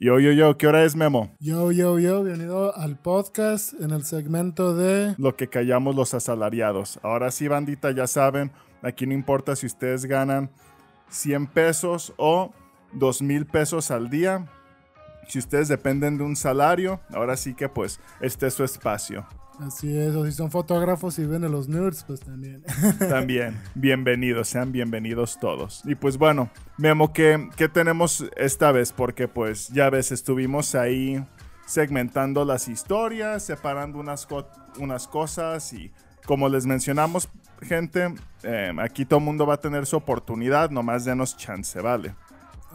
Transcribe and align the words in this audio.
Yo, 0.00 0.20
yo, 0.20 0.30
yo, 0.30 0.56
¿qué 0.56 0.68
hora 0.68 0.84
es 0.84 0.94
Memo? 0.94 1.34
Yo, 1.40 1.72
yo, 1.72 1.98
yo, 1.98 2.22
bienvenido 2.22 2.72
al 2.76 2.96
podcast 2.96 3.74
en 3.80 3.90
el 3.90 4.04
segmento 4.04 4.76
de... 4.76 5.16
Lo 5.18 5.34
que 5.34 5.48
callamos 5.48 5.96
los 5.96 6.14
asalariados. 6.14 7.00
Ahora 7.02 7.32
sí, 7.32 7.48
bandita, 7.48 7.90
ya 7.90 8.06
saben, 8.06 8.52
aquí 8.80 9.08
no 9.08 9.12
importa 9.12 9.56
si 9.56 9.66
ustedes 9.66 10.04
ganan 10.04 10.52
100 11.08 11.48
pesos 11.48 12.14
o 12.16 12.52
2 12.92 13.22
mil 13.22 13.44
pesos 13.44 13.90
al 13.90 14.08
día. 14.08 14.46
Si 15.26 15.40
ustedes 15.40 15.66
dependen 15.66 16.16
de 16.16 16.22
un 16.22 16.36
salario, 16.36 17.00
ahora 17.12 17.36
sí 17.36 17.54
que 17.54 17.68
pues 17.68 17.98
este 18.20 18.46
es 18.46 18.54
su 18.54 18.62
espacio. 18.62 19.26
Así 19.60 19.96
es, 19.96 20.14
o 20.14 20.24
si 20.24 20.32
son 20.32 20.52
fotógrafos 20.52 21.18
y 21.18 21.24
ven 21.24 21.44
a 21.44 21.48
los 21.48 21.68
nerds, 21.68 22.04
pues 22.04 22.20
también. 22.20 22.62
También, 23.08 23.60
bienvenidos, 23.74 24.48
sean 24.48 24.70
bienvenidos 24.70 25.38
todos. 25.40 25.82
Y 25.84 25.96
pues 25.96 26.16
bueno, 26.16 26.48
Memo, 26.76 27.12
¿qué, 27.12 27.48
¿qué 27.56 27.68
tenemos 27.68 28.24
esta 28.36 28.70
vez? 28.70 28.92
Porque 28.92 29.26
pues 29.26 29.68
ya 29.68 29.90
ves, 29.90 30.12
estuvimos 30.12 30.76
ahí 30.76 31.24
segmentando 31.66 32.44
las 32.44 32.68
historias, 32.68 33.42
separando 33.42 33.98
unas, 33.98 34.28
unas 34.78 35.08
cosas 35.08 35.72
y 35.72 35.90
como 36.24 36.48
les 36.48 36.64
mencionamos, 36.64 37.28
gente, 37.62 38.14
eh, 38.44 38.72
aquí 38.78 39.04
todo 39.04 39.18
el 39.18 39.24
mundo 39.24 39.44
va 39.44 39.54
a 39.54 39.60
tener 39.60 39.86
su 39.86 39.96
oportunidad, 39.96 40.70
nomás 40.70 41.04
denos 41.04 41.36
chance, 41.36 41.80
¿vale? 41.80 42.14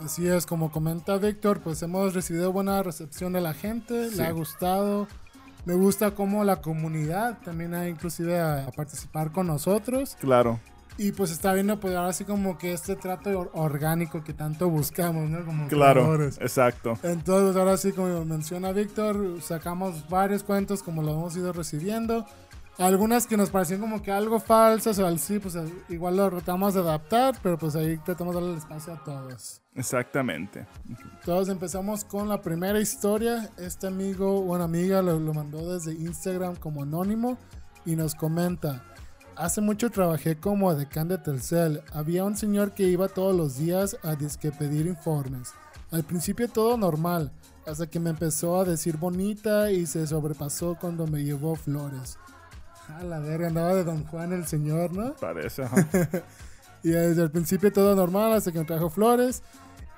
Así 0.04 0.28
es, 0.28 0.46
como 0.46 0.72
comenta 0.72 1.18
Víctor, 1.18 1.62
pues 1.62 1.82
hemos 1.84 2.14
recibido 2.14 2.52
buena 2.52 2.82
recepción 2.84 3.32
de 3.32 3.42
la 3.42 3.54
gente, 3.54 4.10
le 4.12 4.24
ha 4.24 4.32
gustado. 4.32 5.08
Me 5.66 5.76
gusta 5.76 6.12
cómo 6.12 6.44
la 6.44 6.58
comunidad 6.58 7.38
también 7.44 7.74
ha 7.74 7.88
inclusive 7.88 8.40
a, 8.40 8.70
participar 8.76 9.32
con 9.32 9.48
nosotros. 9.48 10.18
Claro. 10.20 10.60
Y 10.98 11.12
pues 11.12 11.32
está 11.32 11.54
viendo 11.54 11.80
pues 11.80 11.96
ahora 11.96 12.14
sí 12.14 12.24
como 12.24 12.58
que 12.58 12.74
este 12.74 12.96
trato 12.96 13.50
orgánico 13.54 14.24
que 14.24 14.34
tanto 14.34 14.70
buscamos, 14.70 15.28
¿no? 15.30 15.44
Como 15.44 15.68
claro, 15.68 16.24
exacto. 16.24 17.00
Entonces 17.02 17.56
ahora 17.56 17.78
sí 17.78 17.94
como 17.94 18.24
menciona 18.26 18.72
Víctor, 18.72 19.42
sacamos 19.42 20.08
varios 20.08 20.44
cuentos 20.44 20.84
como 20.84 21.02
lo 21.02 21.12
hemos 21.14 21.36
ido 21.36 21.52
recibiendo. 21.52 22.28
Algunas 22.78 23.28
que 23.28 23.38
nos 23.38 23.52
parecían 23.52 23.82
como 23.82 24.02
que 24.02 24.12
algo 24.12 24.40
falsas 24.40 24.98
o 24.98 25.06
al 25.06 25.20
sí, 25.20 25.38
pues 25.38 25.56
igual 25.90 26.18
lo 26.18 26.30
tratamos 26.30 26.74
de 26.74 26.80
adaptar, 26.80 27.36
pero 27.44 27.58
pues 27.58 27.76
ahí 27.76 27.98
tratamos 27.98 28.34
de 28.34 28.42
darle 28.42 28.54
el 28.56 28.60
espacio 28.60 28.94
a 28.94 29.04
todos. 29.04 29.62
Exactamente. 29.76 30.66
Todos 31.24 31.50
empezamos 31.50 32.04
con 32.04 32.30
la 32.30 32.42
primera 32.42 32.80
historia. 32.80 33.52
Este 33.58 33.88
amigo 33.88 34.40
o 34.40 34.56
una 34.56 34.64
amiga 34.64 35.02
lo, 35.02 35.20
lo 35.20 35.34
mandó 35.34 35.72
desde 35.72 35.94
Instagram 35.94 36.56
como 36.56 36.82
anónimo 36.82 37.38
y 37.86 37.96
nos 37.96 38.16
comenta. 38.16 38.84
Hace 39.36 39.62
mucho 39.62 39.90
trabajé 39.90 40.36
como 40.36 40.74
decán 40.74 41.08
de 41.08 41.18
Telcel. 41.18 41.82
Había 41.92 42.24
un 42.24 42.38
señor 42.38 42.74
que 42.74 42.84
iba 42.84 43.08
todos 43.08 43.36
los 43.36 43.58
días 43.58 43.98
a 44.04 44.16
disque 44.16 44.52
pedir 44.52 44.88
informes. 44.88 45.54
Al 45.92 46.04
principio 46.04 46.48
todo 46.48 46.76
normal, 46.76 47.32
hasta 47.66 47.88
que 47.88 48.00
me 48.00 48.10
empezó 48.10 48.60
a 48.60 48.66
decir 48.66 48.98
bonita 48.98 49.72
y 49.72 49.86
se 49.86 50.06
sobrepasó 50.08 50.76
cuando 50.80 51.08
me 51.08 51.24
llevó 51.24 51.56
flores. 51.56 52.18
A 52.90 53.04
la 53.04 53.20
verga, 53.20 53.48
andaba 53.48 53.74
de 53.76 53.84
Don 53.84 54.06
Juan 54.06 54.34
el 54.34 54.46
señor, 54.46 54.92
¿no? 54.94 55.14
Parece, 55.14 55.64
y 56.84 56.90
desde 56.90 57.24
el 57.24 57.32
principio 57.32 57.72
todo 57.72 57.96
normal, 57.96 58.34
hasta 58.34 58.52
que 58.52 58.60
me 58.60 58.66
trajo 58.66 58.90
flores 58.90 59.42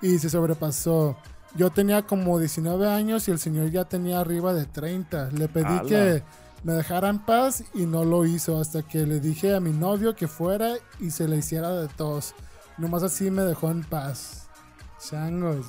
y 0.01 0.19
se 0.19 0.29
sobrepasó. 0.29 1.17
Yo 1.55 1.69
tenía 1.69 2.03
como 2.03 2.37
19 2.37 2.87
años 2.87 3.27
y 3.27 3.31
el 3.31 3.39
señor 3.39 3.71
ya 3.71 3.85
tenía 3.85 4.19
arriba 4.19 4.53
de 4.53 4.65
30. 4.65 5.31
Le 5.31 5.47
pedí 5.47 5.87
que 5.87 6.21
me 6.63 6.73
dejara 6.73 7.09
en 7.09 7.19
paz 7.19 7.63
y 7.73 7.85
no 7.85 8.03
lo 8.03 8.25
hizo 8.25 8.59
hasta 8.59 8.83
que 8.83 9.05
le 9.05 9.19
dije 9.19 9.55
a 9.55 9.59
mi 9.59 9.71
novio 9.71 10.15
que 10.15 10.27
fuera 10.27 10.73
y 10.99 11.11
se 11.11 11.27
le 11.27 11.37
hiciera 11.37 11.69
de 11.69 11.87
tos. 11.87 12.35
Nomás 12.77 13.03
así 13.03 13.31
me 13.31 13.43
dejó 13.43 13.71
en 13.71 13.83
paz. 13.83 14.49
Changos. 14.99 15.67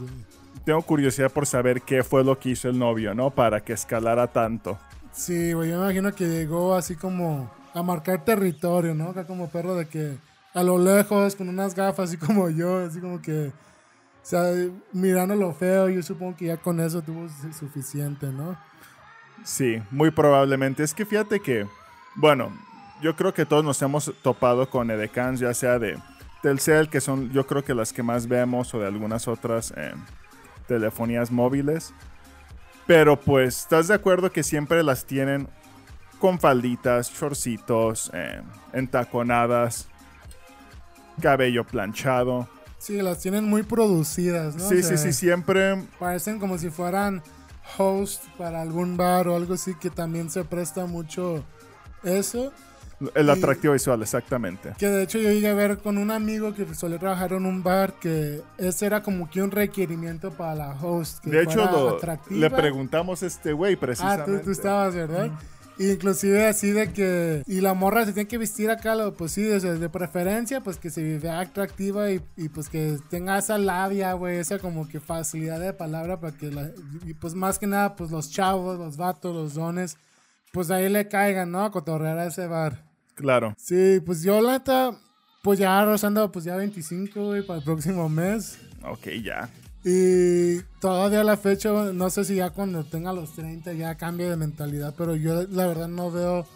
Tengo 0.64 0.82
curiosidad 0.82 1.30
por 1.30 1.46
saber 1.46 1.82
qué 1.82 2.02
fue 2.02 2.24
lo 2.24 2.38
que 2.38 2.50
hizo 2.50 2.68
el 2.68 2.78
novio, 2.78 3.14
¿no? 3.14 3.30
Para 3.30 3.60
que 3.60 3.72
escalara 3.72 4.26
tanto. 4.26 4.78
Sí, 5.16 5.54
güey, 5.54 5.70
yo 5.70 5.78
me 5.78 5.84
imagino 5.84 6.14
que 6.14 6.28
llegó 6.28 6.74
así 6.74 6.94
como 6.94 7.50
a 7.72 7.82
marcar 7.82 8.22
territorio, 8.22 8.94
¿no? 8.94 9.08
Acá 9.08 9.26
como 9.26 9.48
perro 9.48 9.74
de 9.74 9.88
que 9.88 10.18
a 10.52 10.62
lo 10.62 10.78
lejos, 10.78 11.34
con 11.34 11.48
unas 11.48 11.74
gafas, 11.74 12.10
así 12.10 12.18
como 12.18 12.50
yo, 12.50 12.84
así 12.84 13.00
como 13.00 13.22
que, 13.22 13.48
o 13.48 13.52
sea, 14.22 14.52
mirando 14.92 15.34
lo 15.34 15.54
feo, 15.54 15.88
yo 15.88 16.02
supongo 16.02 16.36
que 16.36 16.46
ya 16.46 16.58
con 16.58 16.80
eso 16.80 17.00
tuvo 17.00 17.28
suficiente, 17.58 18.26
¿no? 18.26 18.58
Sí, 19.42 19.82
muy 19.90 20.10
probablemente. 20.10 20.82
Es 20.82 20.92
que 20.92 21.06
fíjate 21.06 21.40
que, 21.40 21.66
bueno, 22.14 22.52
yo 23.00 23.16
creo 23.16 23.32
que 23.32 23.46
todos 23.46 23.64
nos 23.64 23.80
hemos 23.80 24.12
topado 24.22 24.68
con 24.68 24.90
edecans, 24.90 25.40
ya 25.40 25.54
sea 25.54 25.78
de 25.78 25.98
Telcel, 26.42 26.90
que 26.90 27.00
son 27.00 27.30
yo 27.32 27.46
creo 27.46 27.64
que 27.64 27.74
las 27.74 27.94
que 27.94 28.02
más 28.02 28.28
vemos, 28.28 28.74
o 28.74 28.80
de 28.80 28.86
algunas 28.86 29.28
otras 29.28 29.72
eh, 29.76 29.94
telefonías 30.68 31.30
móviles. 31.30 31.94
Pero 32.86 33.18
pues, 33.20 33.60
¿estás 33.60 33.88
de 33.88 33.94
acuerdo 33.94 34.30
que 34.30 34.42
siempre 34.42 34.82
las 34.82 35.04
tienen 35.04 35.48
con 36.20 36.38
falditas, 36.38 37.12
chorcitos, 37.12 38.10
eh, 38.14 38.40
entaconadas, 38.72 39.88
cabello 41.20 41.64
planchado? 41.64 42.48
Sí, 42.78 43.02
las 43.02 43.18
tienen 43.18 43.44
muy 43.44 43.62
producidas, 43.62 44.54
¿no? 44.54 44.68
Sí, 44.68 44.82
sí, 44.82 44.96
sí, 44.96 45.12
siempre. 45.12 45.82
Parecen 45.98 46.38
como 46.38 46.58
si 46.58 46.70
fueran 46.70 47.22
host 47.78 48.24
para 48.38 48.62
algún 48.62 48.96
bar 48.96 49.26
o 49.28 49.36
algo 49.36 49.54
así 49.54 49.74
que 49.74 49.90
también 49.90 50.30
se 50.30 50.44
presta 50.44 50.86
mucho 50.86 51.44
eso. 52.04 52.52
El 53.14 53.28
atractivo 53.28 53.74
visual, 53.74 54.00
exactamente. 54.02 54.72
Que 54.78 54.88
de 54.88 55.02
hecho 55.02 55.18
yo 55.18 55.30
llegué 55.30 55.48
a 55.48 55.54
ver 55.54 55.78
con 55.78 55.98
un 55.98 56.10
amigo 56.10 56.54
que 56.54 56.74
solía 56.74 56.98
trabajar 56.98 57.32
en 57.32 57.44
un 57.44 57.62
bar 57.62 57.94
que 57.94 58.42
ese 58.56 58.86
era 58.86 59.02
como 59.02 59.28
que 59.28 59.42
un 59.42 59.50
requerimiento 59.50 60.30
para 60.30 60.54
la 60.54 60.70
host. 60.80 61.22
Que 61.22 61.30
de 61.30 61.42
hecho, 61.42 61.98
le 62.30 62.50
preguntamos 62.50 63.22
a 63.22 63.26
este 63.26 63.52
güey 63.52 63.76
precisamente. 63.76 64.36
Ah, 64.36 64.42
tú, 64.42 64.50
estabas, 64.50 64.94
¿verdad? 64.94 65.30
Inclusive 65.78 66.46
así 66.46 66.70
de 66.70 66.90
que... 66.92 67.42
Y 67.46 67.60
la 67.60 67.74
morra 67.74 68.06
se 68.06 68.14
tiene 68.14 68.28
que 68.28 68.38
vestir 68.38 68.70
acá, 68.70 68.94
pues 69.16 69.32
sí, 69.32 69.42
de, 69.42 69.88
preferencia, 69.90 70.62
pues 70.62 70.78
que 70.78 70.88
se 70.88 71.18
vea 71.18 71.40
atractiva 71.40 72.10
y, 72.10 72.20
pues 72.48 72.70
que 72.70 72.96
tenga 73.10 73.36
esa 73.36 73.58
labia, 73.58 74.14
güey, 74.14 74.38
esa 74.38 74.58
como 74.58 74.88
que 74.88 75.00
facilidad 75.00 75.60
de 75.60 75.74
palabra 75.74 76.18
para 76.18 76.34
que 76.34 76.50
la... 76.50 76.70
Y 77.04 77.12
pues 77.12 77.34
más 77.34 77.58
que 77.58 77.66
nada, 77.66 77.94
pues 77.94 78.10
los 78.10 78.30
chavos, 78.30 78.78
los 78.78 78.96
vatos, 78.96 79.34
los 79.34 79.52
dones, 79.52 79.98
pues 80.50 80.70
ahí 80.70 80.88
le 80.88 81.08
caigan, 81.08 81.50
¿no? 81.50 81.62
A 81.62 81.70
cotorrear 81.70 82.18
a 82.18 82.26
ese 82.26 82.46
bar. 82.46 82.85
Claro. 83.16 83.54
Sí, 83.58 84.00
pues 84.04 84.22
yo 84.22 84.40
la 84.40 84.52
neta, 84.52 84.96
pues 85.42 85.58
ya 85.58 85.84
rozando, 85.84 86.30
pues 86.30 86.44
ya 86.44 86.54
25, 86.54 87.24
güey, 87.24 87.44
para 87.44 87.58
el 87.58 87.64
próximo 87.64 88.08
mes. 88.08 88.58
Ok, 88.84 89.08
ya. 89.24 89.48
Y 89.84 90.60
todavía 90.80 91.24
la 91.24 91.36
fecha, 91.36 91.70
no 91.92 92.10
sé 92.10 92.24
si 92.24 92.36
ya 92.36 92.50
cuando 92.50 92.84
tenga 92.84 93.12
los 93.12 93.32
30 93.34 93.72
ya 93.72 93.94
cambie 93.96 94.28
de 94.28 94.36
mentalidad, 94.36 94.94
pero 94.98 95.16
yo 95.16 95.46
la 95.48 95.66
verdad 95.66 95.88
no 95.88 96.10
veo 96.10 96.46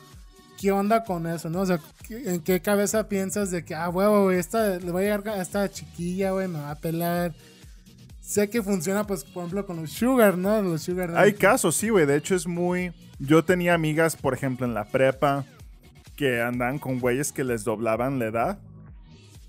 qué 0.61 0.71
onda 0.71 1.05
con 1.05 1.27
eso, 1.27 1.49
¿no? 1.49 1.61
O 1.61 1.67
sea, 1.67 1.81
¿en 2.11 2.41
qué 2.41 2.61
cabeza 2.61 3.09
piensas 3.09 3.51
de 3.51 3.65
que, 3.65 3.75
ah, 3.75 3.89
huevo, 3.89 4.25
güey, 4.25 4.39
esta, 4.39 4.79
le 4.79 4.91
voy 4.91 5.05
a 5.05 5.17
llegar 5.17 5.29
a 5.31 5.41
esta 5.41 5.71
chiquilla, 5.71 6.33
güey, 6.33 6.49
me 6.49 6.61
va 6.61 6.73
a 6.73 6.79
pelar? 6.79 7.35
Sé 8.21 8.51
que 8.51 8.63
funciona, 8.63 9.07
pues, 9.07 9.25
por 9.25 9.45
ejemplo, 9.45 9.65
con 9.65 9.77
los 9.77 9.91
sugar, 9.93 10.37
¿no? 10.37 10.61
Los 10.61 10.83
sugar. 10.83 11.17
Hay 11.17 11.33
casos, 11.33 11.75
sí, 11.75 11.89
güey. 11.89 12.05
De 12.05 12.17
hecho, 12.17 12.35
es 12.35 12.47
muy... 12.47 12.93
Yo 13.19 13.45
tenía 13.45 13.75
amigas, 13.75 14.17
por 14.17 14.35
ejemplo, 14.35 14.67
en 14.67 14.75
la 14.75 14.85
prepa 14.85 15.47
que 16.21 16.43
andaban 16.43 16.79
con 16.79 17.01
güeyes 17.01 17.33
que 17.33 17.45
les 17.45 17.65
doblaban 17.65 18.19
la 18.19 18.27
edad. 18.27 18.59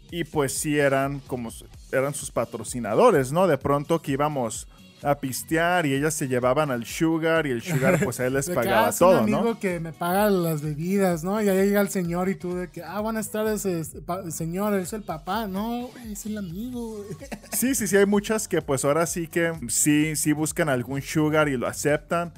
Y 0.10 0.24
pues 0.24 0.54
sí 0.54 0.80
eran 0.80 1.20
como 1.28 1.50
eran 1.92 2.14
sus 2.14 2.32
patrocinadores, 2.32 3.34
¿no? 3.34 3.46
De 3.46 3.58
pronto 3.58 4.02
que 4.02 4.14
íbamos 4.14 4.70
a 5.04 5.20
pistear 5.20 5.86
y 5.86 5.96
ellas 5.96 6.14
se 6.14 6.30
llevaban 6.30 6.72
al 6.72 6.86
sugar 6.86 7.46
y 7.46 7.52
el 7.52 7.62
sugar 7.62 8.00
pues 8.02 8.22
a 8.22 8.28
él 8.28 8.36
les 8.36 8.50
pagaba 8.56 8.88
ah, 8.88 8.94
todo, 8.98 9.24
un 9.24 9.34
amigo 9.34 9.60
que 9.60 9.82
me 9.82 9.92
paga 9.92 10.30
las 10.30 10.62
bebidas, 10.62 11.26
¿no? 11.26 11.42
Y 11.42 11.50
ahí 11.50 11.58
llega 11.68 11.82
el 11.82 11.90
señor 11.90 12.30
y 12.30 12.36
tú 12.36 12.56
de 12.56 12.70
que, 12.70 12.82
ah, 12.84 13.02
buenas 13.02 13.32
tardes, 13.32 13.66
este, 13.66 14.00
señor, 14.30 14.74
es 14.76 14.94
el 14.94 15.04
papá, 15.04 15.48
no, 15.48 15.90
es 16.10 16.26
el 16.26 16.38
amigo. 16.38 17.04
Sí, 17.52 17.76
sí, 17.76 17.86
sí, 17.86 17.98
hay 17.98 18.06
muchas 18.06 18.48
que 18.48 18.62
pues 18.62 18.86
ahora 18.86 19.06
sí 19.08 19.28
que 19.28 19.52
sí, 19.68 20.16
sí 20.16 20.32
buscan 20.32 20.70
algún 20.70 21.02
sugar 21.02 21.50
y 21.50 21.58
lo 21.58 21.68
aceptan. 21.68 22.32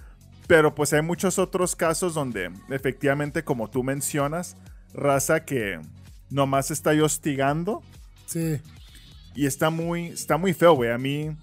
Pero 0.47 0.75
pues 0.75 0.93
hay 0.93 1.01
muchos 1.01 1.39
otros 1.39 1.75
casos 1.75 2.13
donde 2.13 2.51
efectivamente, 2.69 3.43
como 3.43 3.69
tú 3.69 3.83
mencionas, 3.83 4.57
raza 4.93 5.45
que 5.45 5.79
nomás 6.29 6.71
está 6.71 6.91
ahí 6.91 6.99
hostigando. 6.99 7.81
Sí. 8.25 8.59
Y 9.35 9.45
está 9.45 9.69
muy, 9.69 10.07
está 10.07 10.37
muy 10.37 10.53
feo, 10.53 10.73
güey. 10.73 10.91
A 10.91 10.97
mí, 10.97 11.35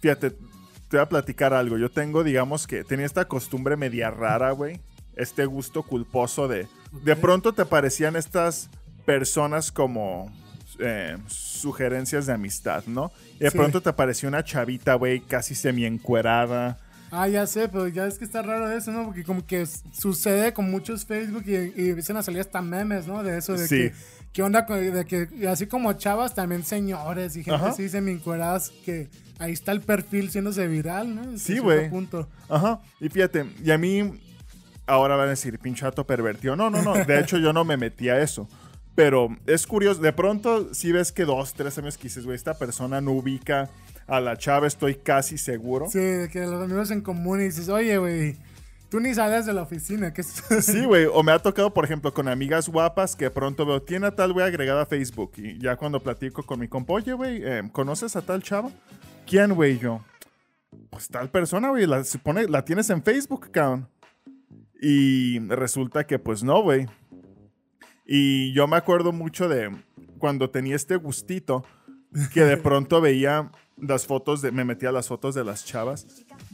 fíjate, 0.00 0.30
te 0.30 0.96
voy 0.96 1.00
a 1.00 1.08
platicar 1.08 1.52
algo. 1.52 1.78
Yo 1.78 1.90
tengo, 1.90 2.24
digamos 2.24 2.66
que 2.66 2.84
tenía 2.84 3.06
esta 3.06 3.26
costumbre 3.26 3.76
media 3.76 4.10
rara, 4.10 4.52
güey. 4.52 4.80
Este 5.14 5.46
gusto 5.46 5.82
culposo 5.82 6.48
de... 6.48 6.66
De 7.04 7.16
pronto 7.16 7.52
te 7.52 7.64
parecían 7.64 8.16
estas 8.16 8.70
personas 9.04 9.72
como 9.72 10.32
eh, 10.78 11.16
sugerencias 11.26 12.26
de 12.26 12.32
amistad, 12.32 12.84
¿no? 12.86 13.12
Y 13.36 13.44
de 13.44 13.50
pronto 13.50 13.80
te 13.80 13.88
apareció 13.88 14.28
una 14.28 14.44
chavita, 14.44 14.94
güey, 14.94 15.20
casi 15.20 15.54
semi 15.54 15.84
encuerada 15.84 16.78
Ah, 17.18 17.28
ya 17.28 17.46
sé, 17.46 17.68
pero 17.68 17.88
ya 17.88 18.06
es 18.06 18.18
que 18.18 18.24
está 18.24 18.42
raro 18.42 18.70
eso, 18.70 18.92
¿no? 18.92 19.04
Porque 19.06 19.24
como 19.24 19.46
que 19.46 19.64
sucede 19.66 20.52
con 20.52 20.70
muchos 20.70 21.04
Facebook 21.04 21.44
y, 21.46 21.54
y 21.54 21.88
empiezan 21.88 22.16
a 22.18 22.22
salir 22.22 22.40
hasta 22.40 22.60
memes, 22.60 23.06
¿no? 23.06 23.22
De 23.22 23.38
eso, 23.38 23.54
de 23.54 23.66
que 23.68 23.92
¿Qué 24.36 24.42
onda 24.42 24.66
con 24.66 24.78
de 24.78 25.06
que 25.06 25.48
así 25.48 25.66
como 25.66 25.94
chavas, 25.94 26.34
también 26.34 26.62
señores 26.62 27.36
y 27.36 27.42
gente 27.42 27.54
Ajá. 27.56 27.68
así 27.68 27.88
semicueradas 27.88 28.70
que 28.84 29.08
ahí 29.38 29.52
está 29.52 29.72
el 29.72 29.80
perfil 29.80 30.30
siéndose 30.30 30.66
viral, 30.68 31.14
¿no? 31.14 31.38
Sí, 31.38 31.58
güey. 31.58 31.88
punto. 31.88 32.28
Ajá. 32.50 32.80
Y 33.00 33.08
fíjate, 33.08 33.46
y 33.64 33.70
a 33.70 33.78
mí 33.78 34.12
ahora 34.86 35.16
van 35.16 35.28
a 35.28 35.30
decir, 35.30 35.58
pinchato 35.58 36.06
pervertido. 36.06 36.54
No, 36.54 36.68
no, 36.68 36.82
no. 36.82 36.92
De 37.02 37.18
hecho, 37.20 37.38
yo 37.38 37.54
no 37.54 37.64
me 37.64 37.78
metí 37.78 38.10
a 38.10 38.20
eso. 38.20 38.46
Pero 38.96 39.36
es 39.46 39.66
curioso, 39.66 40.00
de 40.00 40.12
pronto 40.12 40.74
si 40.74 40.90
ves 40.90 41.12
que 41.12 41.24
dos, 41.24 41.52
tres 41.52 41.76
años 41.78 41.98
que 41.98 42.04
dices, 42.04 42.24
güey, 42.24 42.34
esta 42.34 42.54
persona 42.54 43.00
no 43.02 43.12
ubica 43.12 43.68
a 44.06 44.20
la 44.20 44.36
chava, 44.38 44.66
estoy 44.66 44.94
casi 44.94 45.36
seguro. 45.36 45.86
Sí, 45.90 45.98
de 45.98 46.28
que 46.30 46.40
los 46.46 46.64
amigos 46.64 46.90
en 46.90 47.02
común 47.02 47.40
y 47.42 47.44
dices, 47.44 47.68
oye, 47.68 47.98
güey, 47.98 48.36
tú 48.88 48.98
ni 48.98 49.14
sales 49.14 49.44
de 49.44 49.52
la 49.52 49.62
oficina, 49.62 50.14
¿qué 50.14 50.22
Sí, 50.62 50.86
güey. 50.86 51.04
O 51.12 51.22
me 51.22 51.32
ha 51.32 51.38
tocado, 51.38 51.74
por 51.74 51.84
ejemplo, 51.84 52.14
con 52.14 52.26
amigas 52.26 52.70
guapas 52.70 53.14
que 53.14 53.30
pronto 53.30 53.66
veo, 53.66 53.82
tiene 53.82 54.06
a 54.06 54.16
tal 54.16 54.32
güey 54.32 54.46
agregada 54.46 54.82
a 54.82 54.86
Facebook. 54.86 55.32
Y 55.36 55.58
ya 55.58 55.76
cuando 55.76 56.02
platico 56.02 56.42
con 56.42 56.58
mi 56.58 56.66
compa, 56.66 56.94
oye, 56.94 57.12
güey, 57.12 57.42
eh, 57.44 57.68
¿conoces 57.72 58.16
a 58.16 58.22
tal 58.22 58.42
chava? 58.42 58.70
¿Quién, 59.26 59.54
güey? 59.54 59.78
Yo, 59.78 60.00
pues 60.88 61.08
tal 61.08 61.28
persona, 61.28 61.68
güey, 61.68 61.86
la, 61.86 62.02
se 62.02 62.18
pone, 62.18 62.48
la 62.48 62.64
tienes 62.64 62.88
en 62.88 63.02
Facebook, 63.02 63.50
cabrón. 63.50 63.88
Y 64.80 65.38
resulta 65.40 66.06
que, 66.06 66.18
pues 66.18 66.42
no, 66.42 66.62
güey. 66.62 66.86
Y 68.06 68.52
yo 68.52 68.66
me 68.68 68.76
acuerdo 68.76 69.12
mucho 69.12 69.48
de 69.48 69.70
cuando 70.18 70.50
tenía 70.50 70.76
este 70.76 70.96
gustito 70.96 71.64
que 72.32 72.44
de 72.44 72.56
pronto 72.56 73.00
veía 73.00 73.50
las 73.78 74.06
fotos 74.06 74.40
de, 74.42 74.52
me 74.52 74.64
metía 74.64 74.90
las 74.92 75.08
fotos 75.08 75.34
de 75.34 75.44
las 75.44 75.64
chavas 75.64 76.06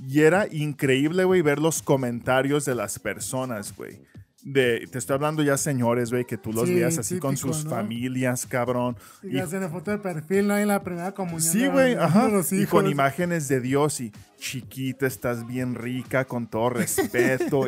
y 0.09 0.21
era 0.23 0.47
increíble, 0.51 1.25
güey, 1.25 1.43
ver 1.43 1.59
los 1.61 1.83
comentarios 1.83 2.65
de 2.65 2.75
las 2.75 2.99
personas, 2.99 3.77
güey. 3.77 4.01
De, 4.45 4.89
te 4.91 4.99
estoy 4.99 5.15
hablando 5.15 5.41
ya 5.45 5.57
señores, 5.57 6.11
güey, 6.11 6.25
que 6.25 6.37
tú 6.37 6.53
los 6.53 6.67
Sí, 6.67 6.75
veas 6.75 6.99
así 6.99 7.21
con 7.21 7.37
sus 7.37 7.65
¿no? 7.65 7.71
familias, 7.71 8.45
cabrón. 8.45 8.97
Y 9.23 9.37
Y- 9.37 9.39
hacen 9.39 9.71
foto 9.71 9.93
de 9.93 9.99
perfil, 9.99 10.49
¿no? 10.49 10.59
En 10.59 10.67
la 10.67 10.83
primera 10.83 11.13
comunión. 11.13 11.41
sí, 11.43 11.69
güey, 11.69 11.95
ajá. 11.95 12.27
los 12.27 12.53
Y 12.53 12.67
con 12.67 12.89
imágenes 12.89 13.47
de 13.47 13.61
Dios 13.61 14.01
y 14.01 14.11
chiquita, 14.39 15.07
estás 15.07 15.47
bien 15.47 15.77
rica, 15.77 16.25
con 16.25 16.49
todo 16.49 16.71
respeto. 16.71 17.67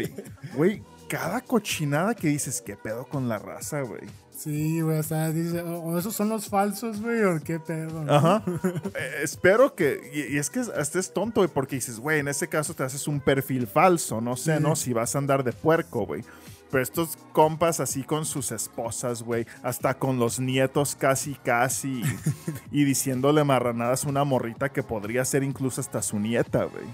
güey, 0.57 0.83
cada 1.15 1.41
cochinada 1.43 2.13
que 2.17 2.27
dices, 2.27 2.61
¿qué 2.61 2.77
pedo 2.77 3.07
con 3.07 3.29
la 3.29 3.39
raza, 3.39 3.83
güey? 3.83 4.03
Sí, 4.37 4.81
güey, 4.81 4.99
o 4.99 5.03
sea, 5.05 5.31
dice, 5.31 5.63
o 5.63 5.97
esos 5.97 6.13
son 6.17 6.29
los 6.29 6.49
falsos, 6.49 7.01
güey, 7.01 7.23
o 7.23 7.39
qué 7.41 7.61
pedo. 7.61 8.03
¿no? 8.03 8.13
Ajá. 8.13 8.43
Eh, 8.97 9.21
espero 9.23 9.77
que. 9.77 10.11
Y, 10.13 10.35
y 10.35 10.39
es 10.39 10.51
que 10.51 10.59
hasta 10.59 10.99
es 10.99 11.13
tonto, 11.15 11.41
güey, 11.41 11.49
porque 11.49 11.77
dices, 11.77 12.01
güey, 12.01 12.19
en 12.19 12.27
ese 12.27 12.49
caso 12.49 12.75
te 12.75 12.83
haces 12.83 13.07
un 13.07 13.21
perfil 13.21 13.69
falso. 13.69 14.21
No 14.21 14.35
sé, 14.37 14.57
Sí. 14.57 14.63
¿no? 14.65 14.75
Si 14.75 14.93
vas 14.93 15.15
a 15.15 15.19
andar 15.19 15.45
de 15.45 15.53
puerco, 15.53 16.05
güey. 16.05 16.25
Pero 16.73 16.83
estos 16.83 17.17
compas 17.33 17.79
así 17.79 18.03
con 18.03 18.25
sus 18.25 18.51
esposas, 18.51 19.23
güey. 19.23 19.47
Hasta 19.63 19.95
con 19.95 20.19
los 20.19 20.41
nietos 20.41 20.97
casi, 20.97 21.35
casi. 21.37 22.03
Y, 22.73 22.81
y 22.83 22.85
diciéndole 22.85 23.45
marranadas 23.45 24.05
a 24.05 24.09
una 24.09 24.25
morrita 24.25 24.69
que 24.71 24.83
podría 24.83 25.25
ser 25.25 25.45
incluso 25.45 25.81
hasta 25.81 26.03
su 26.03 26.19
nieta, 26.19 26.65
güey. 26.65 26.87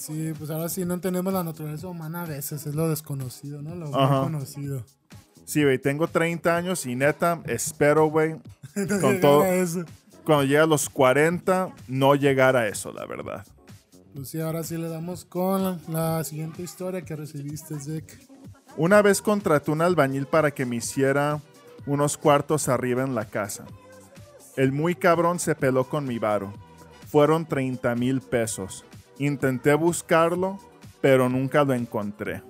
Sí, 0.00 0.32
pues 0.38 0.48
ahora 0.50 0.68
sí 0.70 0.84
no 0.86 0.94
entendemos 0.94 1.30
la 1.32 1.44
naturaleza 1.44 1.86
humana 1.88 2.22
a 2.22 2.26
veces, 2.26 2.66
es 2.66 2.74
lo 2.74 2.88
desconocido, 2.88 3.60
¿no? 3.60 3.74
Lo 3.74 3.94
Ajá. 3.94 4.14
no 4.16 4.22
conocido. 4.22 4.82
Sí, 5.44 5.62
güey, 5.62 5.78
tengo 5.78 6.08
30 6.08 6.56
años 6.56 6.86
y 6.86 6.94
neta, 6.96 7.42
espero, 7.46 8.06
güey, 8.06 8.36
Con 9.00 9.20
todo- 9.20 9.44
eso. 9.44 9.84
cuando 10.24 10.44
llegue 10.44 10.58
a 10.60 10.66
los 10.66 10.88
40, 10.88 11.68
no 11.88 12.14
llegar 12.14 12.56
a 12.56 12.66
eso, 12.66 12.92
la 12.92 13.04
verdad. 13.04 13.46
Pues 14.14 14.28
sí, 14.30 14.40
ahora 14.40 14.62
sí 14.64 14.78
le 14.78 14.88
damos 14.88 15.24
con 15.26 15.62
la, 15.62 15.78
la 15.88 16.24
siguiente 16.24 16.62
historia 16.62 17.02
que 17.02 17.14
recibiste, 17.14 17.78
Zek. 17.78 18.18
Una 18.78 19.02
vez 19.02 19.20
contraté 19.20 19.70
un 19.70 19.82
albañil 19.82 20.26
para 20.26 20.50
que 20.52 20.64
me 20.64 20.76
hiciera 20.76 21.40
unos 21.84 22.16
cuartos 22.16 22.68
arriba 22.68 23.02
en 23.02 23.14
la 23.14 23.26
casa. 23.26 23.66
El 24.56 24.72
muy 24.72 24.94
cabrón 24.94 25.38
se 25.40 25.54
peló 25.54 25.88
con 25.88 26.06
mi 26.06 26.18
varo. 26.18 26.54
Fueron 27.08 27.44
30 27.46 27.94
mil 27.96 28.20
pesos. 28.20 28.84
Intenté 29.20 29.74
buscarlo, 29.74 30.58
pero 31.00 31.28
nunca 31.28 31.62
lo 31.62 31.74
encontré. 31.74 32.42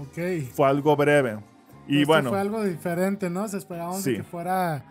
Ok. 0.00 0.48
Fue 0.54 0.68
algo 0.68 0.96
breve. 0.96 1.38
Y 1.88 2.02
Esto 2.02 2.12
bueno, 2.12 2.30
fue 2.30 2.40
algo 2.40 2.62
diferente, 2.64 3.28
¿no? 3.30 3.46
Se 3.48 3.58
esperábamos 3.58 4.02
Sí. 4.02 4.16
que 4.16 4.22
fuera 4.22 4.84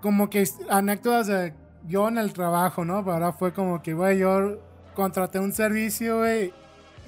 como 0.00 0.28
que 0.30 0.46
anécdotas 0.68 1.26
de 1.28 1.54
yo 1.88 2.08
en 2.08 2.18
el 2.18 2.32
trabajo, 2.32 2.84
¿no? 2.84 3.02
Pero 3.04 3.12
ahora 3.14 3.32
fue 3.32 3.52
como 3.52 3.82
que, 3.82 3.94
güey, 3.94 4.18
yo 4.18 4.58
contraté 4.94 5.38
un 5.38 5.52
servicio, 5.52 6.18
güey, 6.18 6.52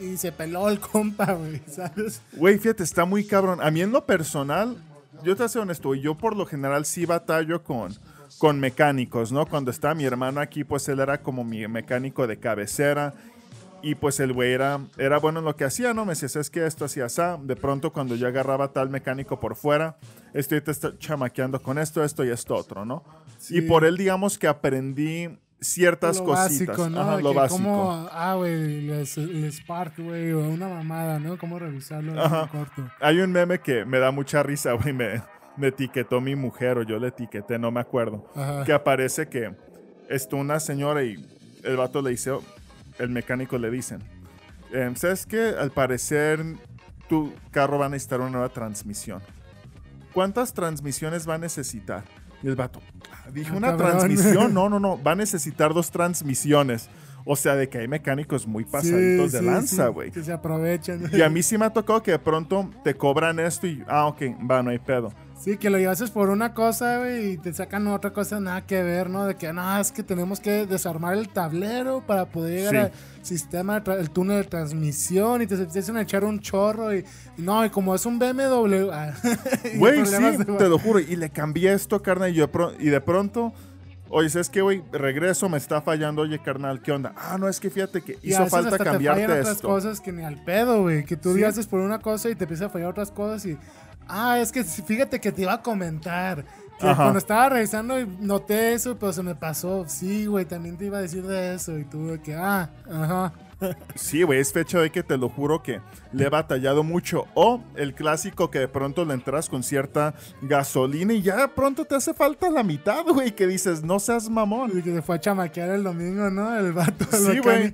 y 0.01 0.17
se 0.17 0.33
peló 0.33 0.69
el 0.69 0.81
compa, 0.93 1.33
güey, 1.33 1.61
¿sabes? 1.67 2.21
güey, 2.33 2.59
fíjate, 2.59 2.83
está 2.83 3.05
muy 3.05 3.25
cabrón. 3.27 3.61
A 3.63 3.71
mí 3.71 3.81
en 3.83 3.93
lo 3.93 4.05
personal, 4.05 4.77
yo 5.23 5.37
te 5.37 5.49
soy 5.49 5.63
honesto, 5.63 5.89
güey, 5.89 6.01
yo 6.01 6.17
por 6.17 6.37
lo 6.37 6.47
general 6.47 6.85
sí 6.85 7.07
batallo 7.07 7.63
con, 7.63 7.95
con 8.39 8.61
mecánicos, 8.61 9.33
¿no? 9.33 9.47
Cuando 9.47 9.71
estaba 9.71 9.95
mi 9.95 10.05
hermano 10.05 10.41
aquí, 10.41 10.65
pues 10.65 10.89
él 10.89 11.01
era 11.01 11.23
como 11.23 11.45
mi 11.45 11.67
mecánico 11.69 12.27
de 12.27 12.39
cabecera. 12.39 13.15
Y 13.83 13.95
pues 13.95 14.19
el 14.21 14.33
güey 14.33 14.53
era, 14.53 14.81
era 14.99 15.19
bueno 15.19 15.41
en 15.41 15.45
lo 15.45 15.55
que 15.55 15.65
hacía, 15.65 15.95
¿no? 15.95 16.05
Me 16.05 16.13
decía, 16.13 16.29
¿sabes 16.29 16.51
qué? 16.51 16.67
Esto 16.67 16.87
hacía 16.87 17.05
así. 17.05 17.23
De 17.43 17.57
pronto 17.57 17.93
cuando 17.93 18.17
yo 18.17 18.27
agarraba 18.27 18.73
tal 18.73 18.91
mecánico 18.91 19.39
por 19.39 19.55
fuera, 19.55 19.97
estoy 20.35 20.61
te 20.61 20.71
está 20.71 20.99
chamaqueando 20.99 21.63
con 21.63 21.79
esto, 21.79 22.03
esto 22.03 22.25
y 22.25 22.31
esto 22.31 22.57
otro, 22.57 22.85
¿no? 22.85 23.05
Sí. 23.39 23.59
Y 23.59 23.61
por 23.63 23.85
él, 23.85 23.97
digamos 23.97 24.39
que 24.39 24.49
aprendí 24.49 25.39
ciertas 25.61 26.19
lo 26.19 26.25
cositas. 26.25 26.67
básico, 26.67 26.91
¿no? 26.91 27.01
Ajá, 27.01 27.21
lo 27.21 27.31
que 27.31 27.37
básico. 27.37 27.63
Cómo, 27.63 28.09
ah, 28.11 28.35
güey, 28.35 28.91
el, 28.91 29.53
Spark, 29.53 29.99
güey, 29.99 30.33
o 30.33 30.49
una 30.49 30.69
mamada, 30.69 31.19
¿no? 31.19 31.39
Cómo 31.39 31.59
revisarlo 31.59 32.13
en 32.13 32.49
corto. 32.49 32.91
Hay 33.01 33.21
un 33.21 33.33
meme 33.33 33.61
que 33.61 33.85
me 33.85 33.99
da 33.99 34.11
mucha 34.11 34.43
risa, 34.43 34.73
güey. 34.73 34.93
Me, 34.93 35.23
me 35.57 35.69
etiquetó 35.69 36.21
mi 36.21 36.35
mujer 36.37 36.79
o 36.79 36.83
yo 36.83 36.99
le 36.99 37.09
etiqueté, 37.09 37.59
no 37.59 37.71
me 37.71 37.81
acuerdo. 37.81 38.31
Ajá. 38.35 38.65
Que 38.65 38.73
aparece 38.73 39.29
que 39.29 39.55
está 40.09 40.37
una 40.37 40.61
señora 40.61 41.03
y 41.05 41.25
el 41.65 41.77
vato 41.77 42.03
le 42.03 42.11
dice, 42.11 42.33
el 42.99 43.09
mecánico 43.11 43.59
le 43.59 43.71
dicen, 43.71 44.03
"Em, 44.73 44.95
¿sabes 44.97 45.27
qué? 45.27 45.55
Al 45.59 45.71
parecer 45.71 46.45
tu 47.09 47.33
carro 47.51 47.79
va 47.79 47.87
a 47.87 47.89
necesitar 47.89 48.21
una 48.21 48.31
nueva 48.31 48.49
transmisión. 48.49 49.21
¿Cuántas 50.13 50.53
transmisiones 50.55 51.29
va 51.29 51.35
a 51.35 51.39
necesitar? 51.39 52.05
Y 52.43 52.49
el 52.49 52.57
vato, 52.57 52.81
"Ah, 53.13 53.31
dije 53.33 53.51
Ah, 53.53 53.57
una 53.57 53.69
cabrón. 53.71 53.91
transmisión. 53.99 54.53
No, 54.55 54.69
no, 54.69 54.79
no. 54.81 55.03
Va 55.03 55.13
a 55.13 55.15
necesitar 55.15 55.73
dos 55.75 55.91
transmisiones. 55.91 56.89
O 57.29 57.35
sea, 57.35 57.57
de 57.57 57.69
que 57.69 57.79
hay 57.79 57.89
mecánicos 57.89 58.47
muy 58.47 58.65
pasaditos 58.65 59.33
Sí, 59.33 59.37
de 59.37 59.41
sí, 59.41 59.45
lanza, 59.45 59.87
sí, 59.89 59.93
güey. 59.93 60.11
Que 60.13 60.23
se 60.23 60.33
aprovechan. 60.33 61.11
Y 61.13 61.23
a 61.23 61.29
mí 61.29 61.43
sí 61.43 61.59
me 61.59 61.65
ha 61.65 61.71
tocado 61.71 62.01
que 62.01 62.13
de 62.13 62.21
pronto 62.21 62.71
te 62.85 62.95
cobran 62.95 63.41
esto 63.41 63.67
y, 63.67 63.83
ah, 63.89 64.07
ok, 64.07 64.23
va, 64.49 64.63
no 64.63 64.71
hay 64.71 64.79
pedo. 64.79 65.13
Sí, 65.37 65.59
que 65.59 65.69
lo 65.69 65.77
llevases 65.77 66.11
por 66.11 66.31
una 66.31 66.55
cosa, 66.55 66.99
güey, 66.99 67.33
y 67.33 67.37
te 67.37 67.53
sacan 67.53 67.87
otra 67.89 68.13
cosa 68.13 68.41
nada 68.41 68.65
que 68.65 68.83
ver, 68.83 69.11
¿no? 69.11 69.27
De 69.27 69.35
que, 69.35 69.53
no, 69.53 69.81
es 69.81 69.93
que 69.93 70.03
tenemos 70.03 70.41
que 70.41 70.67
desarmar 70.67 71.15
el 71.15 71.29
tablero 71.29 72.01
para 72.07 72.27
poder 72.27 72.61
llegar 72.61 72.77
al 72.77 72.93
sistema, 73.23 73.83
el 73.99 74.11
túnel 74.11 74.43
de 74.43 74.49
transmisión, 74.49 75.43
y 75.43 75.47
te 75.47 75.57
empiezan 75.57 75.97
a 75.99 76.03
echar 76.03 76.25
un 76.25 76.41
chorro, 76.41 76.95
y, 76.95 77.05
y 77.37 77.43
no, 77.43 77.65
y 77.67 77.71
como 77.71 77.95
es 77.95 78.07
un 78.07 78.19
BMW, 78.19 78.91
ah, 78.93 79.13
Güey, 79.77 80.07
sí, 80.07 80.17
te 80.59 80.69
lo 80.69 80.79
juro. 80.79 81.01
Y 81.01 81.17
le 81.17 81.29
cambié 81.29 81.73
esto, 81.75 82.01
carnal, 82.01 82.31
y, 82.31 82.35
yo 82.35 82.49
y 82.79 82.87
de 82.87 83.01
pronto, 83.01 83.53
oye, 84.09 84.29
¿sabes 84.31 84.49
qué, 84.51 84.63
güey? 84.63 84.83
Regreso, 84.93 85.49
me 85.49 85.59
está 85.59 85.81
fallando, 85.81 86.23
oye, 86.23 86.39
carnal, 86.41 86.81
¿qué 86.83 86.93
onda? 86.93 87.13
Ah, 87.17 87.37
no, 87.39 87.49
es 87.49 87.61
que 87.61 87.71
fíjate 87.71 88.03
que 88.03 88.19
y 88.23 88.31
hizo 88.31 88.47
falta 88.47 88.69
hasta 88.69 88.71
te 88.71 88.79
fallan 88.79 88.93
cambiarte 88.95 89.25
otras 89.25 89.49
esto. 89.57 89.69
cosas 89.69 90.01
que 90.01 90.13
ni 90.13 90.25
al 90.25 90.43
pedo, 90.45 90.83
güey, 90.83 91.05
que 91.05 91.17
tú 91.17 91.35
Sí. 91.35 91.45
haces 91.45 91.67
por 91.67 91.81
una 91.81 91.99
cosa 92.01 92.29
y 92.31 92.35
te 92.35 92.45
empieza 92.45 92.67
a 92.67 92.69
fallar 92.69 92.89
otras 92.89 93.11
cosas, 93.11 93.45
y, 93.47 93.59
ah, 94.09 94.39
es 94.41 94.53
que 94.53 94.65
fíjate 94.65 95.21
que 95.21 95.33
te 95.33 95.43
iba 95.43 95.55
a 95.55 95.63
comentar. 95.63 96.45
Que 96.79 96.87
Ajá. 96.89 97.05
cuando 97.05 97.19
estaba 97.19 97.49
revisando 97.49 97.99
y 97.99 98.07
noté 98.21 98.75
eso, 98.75 98.99
pero 98.99 99.11
se 99.11 99.23
me 99.23 99.35
pasó. 99.35 99.87
Sí, 99.89 100.27
güey, 100.27 100.45
también 100.45 100.77
te 100.77 100.85
iba 100.85 100.99
a 100.99 101.01
decir 101.01 101.27
de 101.27 101.55
eso. 101.55 101.79
Y 101.79 101.85
tú 101.85 102.09
de 102.09 102.21
que, 102.21 102.35
ah, 102.35 102.69
ajá. 102.93 103.33
Sí, 103.95 104.23
güey, 104.23 104.41
es 104.41 104.53
fecha 104.53 104.79
de 104.81 104.91
que 104.91 105.03
te 105.03 105.17
lo 105.17 105.29
juro 105.29 105.63
que 105.63 105.81
le 106.13 106.25
he 106.27 106.29
batallado 106.29 106.83
mucho. 106.83 107.25
O 107.35 107.63
el 107.75 107.95
clásico 107.95 108.51
que 108.51 108.59
de 108.59 108.69
pronto 108.69 109.05
le 109.05 109.15
entras 109.15 109.49
con 109.49 109.63
cierta 109.63 110.15
gasolina 110.43 111.15
y 111.15 111.23
ya 111.23 111.37
de 111.37 111.49
pronto 111.49 111.85
te 111.85 111.95
hace 111.95 112.13
falta 112.13 112.51
la 112.51 112.63
mitad, 112.63 113.05
güey, 113.07 113.33
que 113.35 113.47
dices, 113.47 113.83
no 113.83 113.99
seas 113.99 114.29
mamón. 114.29 114.79
Y 114.79 114.83
que 114.83 114.93
se 114.93 115.03
fue 115.03 115.17
a 115.17 115.21
chamaquear 115.21 115.71
el 115.71 115.85
domingo, 115.85 116.29
¿no? 116.31 116.57
El 116.59 116.73
vato, 116.73 117.07
Sí, 117.17 117.39
güey. 117.39 117.73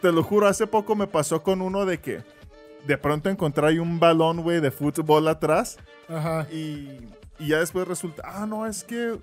Te 0.00 0.12
lo 0.12 0.22
juro, 0.22 0.46
hace 0.46 0.66
poco 0.66 0.94
me 0.94 1.06
pasó 1.06 1.42
con 1.42 1.62
uno 1.62 1.84
de 1.84 1.98
que 1.98 2.22
de 2.86 2.96
pronto 2.96 3.28
encontré 3.28 3.66
ahí 3.66 3.78
un 3.78 3.98
balón, 3.98 4.42
güey, 4.42 4.60
de 4.60 4.70
fútbol 4.70 5.26
atrás 5.28 5.78
Ajá. 6.08 6.46
y, 6.52 6.88
y 7.38 7.48
ya 7.48 7.58
después 7.58 7.86
resulta, 7.88 8.22
ah, 8.24 8.46
no, 8.46 8.66
es 8.66 8.84
que 8.84 9.18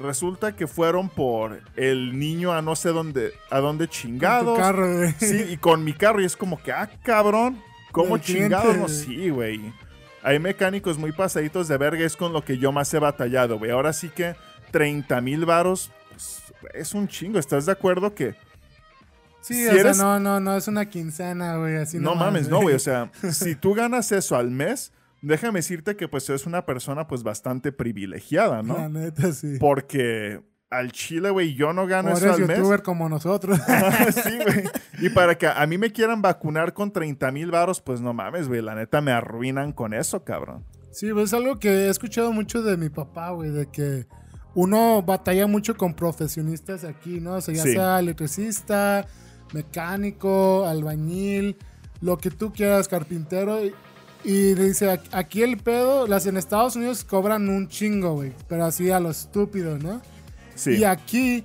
resulta 0.00 0.54
que 0.54 0.66
fueron 0.66 1.08
por 1.08 1.60
el 1.76 2.18
niño 2.18 2.52
a 2.52 2.62
no 2.62 2.76
sé 2.76 2.90
dónde, 2.90 3.32
a 3.50 3.58
dónde 3.60 3.86
Con 3.86 3.92
chingados. 3.92 4.54
tu 4.56 4.60
carro, 4.62 4.96
güey. 4.98 5.14
Sí, 5.18 5.44
y 5.50 5.56
con 5.56 5.84
mi 5.84 5.92
carro 5.92 6.20
y 6.20 6.24
es 6.24 6.36
como 6.36 6.62
que, 6.62 6.72
ah, 6.72 6.90
cabrón, 7.02 7.60
¿cómo 7.92 8.18
chingados? 8.18 8.76
No, 8.76 8.88
sí, 8.88 9.30
güey. 9.30 9.72
Hay 10.22 10.38
mecánicos 10.38 10.98
muy 10.98 11.12
pasaditos 11.12 11.66
de 11.68 11.78
verga, 11.78 12.04
es 12.04 12.16
con 12.16 12.32
lo 12.32 12.44
que 12.44 12.58
yo 12.58 12.72
más 12.72 12.92
he 12.92 12.98
batallado, 12.98 13.58
güey. 13.58 13.70
Ahora 13.70 13.92
sí 13.92 14.10
que 14.10 14.36
30 14.70 15.20
mil 15.22 15.46
varos 15.46 15.90
pues, 16.10 16.42
es 16.74 16.94
un 16.94 17.08
chingo, 17.08 17.38
¿estás 17.38 17.66
de 17.66 17.72
acuerdo 17.72 18.14
que... 18.14 18.34
Sí, 19.40 19.54
Si 19.54 19.68
o 19.68 19.94
sea, 19.94 19.94
no, 19.94 20.20
no, 20.20 20.38
no 20.38 20.54
es 20.56 20.68
una 20.68 20.84
quincena, 20.90 21.56
güey. 21.56 21.76
Así 21.76 21.96
No 21.96 22.10
nomás, 22.10 22.26
mames, 22.26 22.48
no, 22.50 22.60
güey. 22.60 22.74
O 22.74 22.78
sea, 22.78 23.10
si 23.32 23.54
tú 23.54 23.72
ganas 23.72 24.12
eso 24.12 24.36
al 24.36 24.50
mes, 24.50 24.92
déjame 25.22 25.58
decirte 25.60 25.96
que 25.96 26.08
pues 26.08 26.28
es 26.30 26.46
una 26.46 26.66
persona 26.66 27.06
pues 27.06 27.22
bastante 27.22 27.72
privilegiada, 27.72 28.62
¿no? 28.62 28.74
La 28.76 28.88
neta, 28.88 29.32
sí. 29.32 29.56
Porque 29.58 30.40
al 30.70 30.92
chile, 30.92 31.30
güey, 31.30 31.54
yo 31.54 31.72
no 31.72 31.86
gano 31.86 32.10
O 32.10 32.12
eso 32.12 32.26
eres 32.26 32.40
al 32.40 32.46
mes. 32.46 32.58
youtuber 32.58 32.82
como 32.82 33.08
nosotros. 33.08 33.58
sí, 34.14 34.38
güey. 34.44 34.64
Y 35.00 35.08
para 35.10 35.36
que 35.36 35.46
a 35.48 35.66
mí 35.66 35.78
me 35.78 35.90
quieran 35.92 36.22
vacunar 36.22 36.74
con 36.74 36.92
30 36.92 37.30
mil 37.32 37.50
varos, 37.50 37.80
pues 37.80 38.00
no 38.00 38.12
mames, 38.14 38.46
güey. 38.48 38.62
La 38.62 38.74
neta 38.74 39.00
me 39.00 39.10
arruinan 39.12 39.72
con 39.72 39.94
eso, 39.94 40.24
cabrón. 40.24 40.64
Sí, 40.92 41.12
pues 41.12 41.26
es 41.26 41.34
algo 41.34 41.58
que 41.58 41.68
he 41.68 41.88
escuchado 41.88 42.32
mucho 42.32 42.62
de 42.62 42.76
mi 42.76 42.88
papá, 42.88 43.30
güey, 43.30 43.50
de 43.50 43.66
que 43.66 44.06
uno 44.54 45.02
batalla 45.02 45.46
mucho 45.46 45.76
con 45.76 45.94
profesionistas 45.94 46.84
aquí, 46.84 47.20
¿no? 47.20 47.34
O 47.34 47.40
sea, 47.40 47.54
ya 47.54 47.62
Sí. 47.62 47.72
sea 47.72 47.98
electricista, 48.00 49.06
mecánico, 49.52 50.66
albañil, 50.66 51.56
lo 52.00 52.18
que 52.18 52.30
tú 52.30 52.52
quieras, 52.52 52.88
carpintero. 52.88 53.64
Y, 53.64 53.72
y 54.24 54.54
dice, 54.54 54.90
"Ac- 54.92 55.08
aquí 55.12 55.42
el 55.42 55.56
pedo, 55.56 56.06
las 56.06 56.26
en 56.26 56.36
Estados 56.36 56.76
Unidos 56.76 57.04
cobran 57.04 57.48
un 57.48 57.68
chingo, 57.68 58.12
güey, 58.14 58.32
pero 58.48 58.64
así 58.64 58.90
a 58.90 59.00
lo 59.00 59.10
estúpido, 59.10 59.78
¿no? 59.78 60.00
Sí. 60.54 60.72
Y 60.76 60.84
aquí 60.84 61.44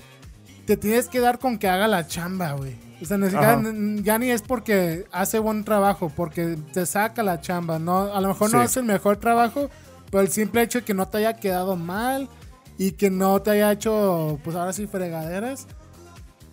te 0.66 0.76
tienes 0.78 1.08
que 1.08 1.20
dar 1.20 1.40
con 1.40 1.58
que 1.58 1.68
haga 1.70 1.88
la 1.88 2.08
chamba, 2.08 2.54
güey. 2.54 2.76
O 3.02 3.06
sea, 3.06 3.18
n- 3.18 4.02
ya 4.04 4.18
ni 4.18 4.32
es 4.32 4.42
porque 4.42 5.06
hace 5.12 5.38
buen 5.40 5.64
trabajo, 5.64 6.12
porque 6.16 6.58
te 6.74 6.86
saca 6.86 7.24
la 7.24 7.42
chamba, 7.42 7.78
¿no? 7.78 8.14
A 8.14 8.22
lo 8.22 8.30
mejor 8.30 8.52
no 8.52 8.60
Sí. 8.60 8.66
hace 8.66 8.80
el 8.80 8.86
mejor 8.86 9.18
trabajo, 9.18 9.70
pero 10.10 10.22
el 10.22 10.30
simple 10.30 10.62
hecho 10.62 10.80
de 10.80 10.86
que 10.86 10.94
no 10.94 11.08
te 11.08 11.18
haya 11.20 11.34
quedado 11.34 11.76
mal 11.76 12.30
y 12.78 12.92
que 12.94 13.10
no 13.10 13.42
te 13.42 13.52
haya 13.52 13.72
hecho, 13.72 14.40
pues 14.44 14.56
ahora 14.56 14.74
sí, 14.74 14.88
fregaderas, 14.88 15.68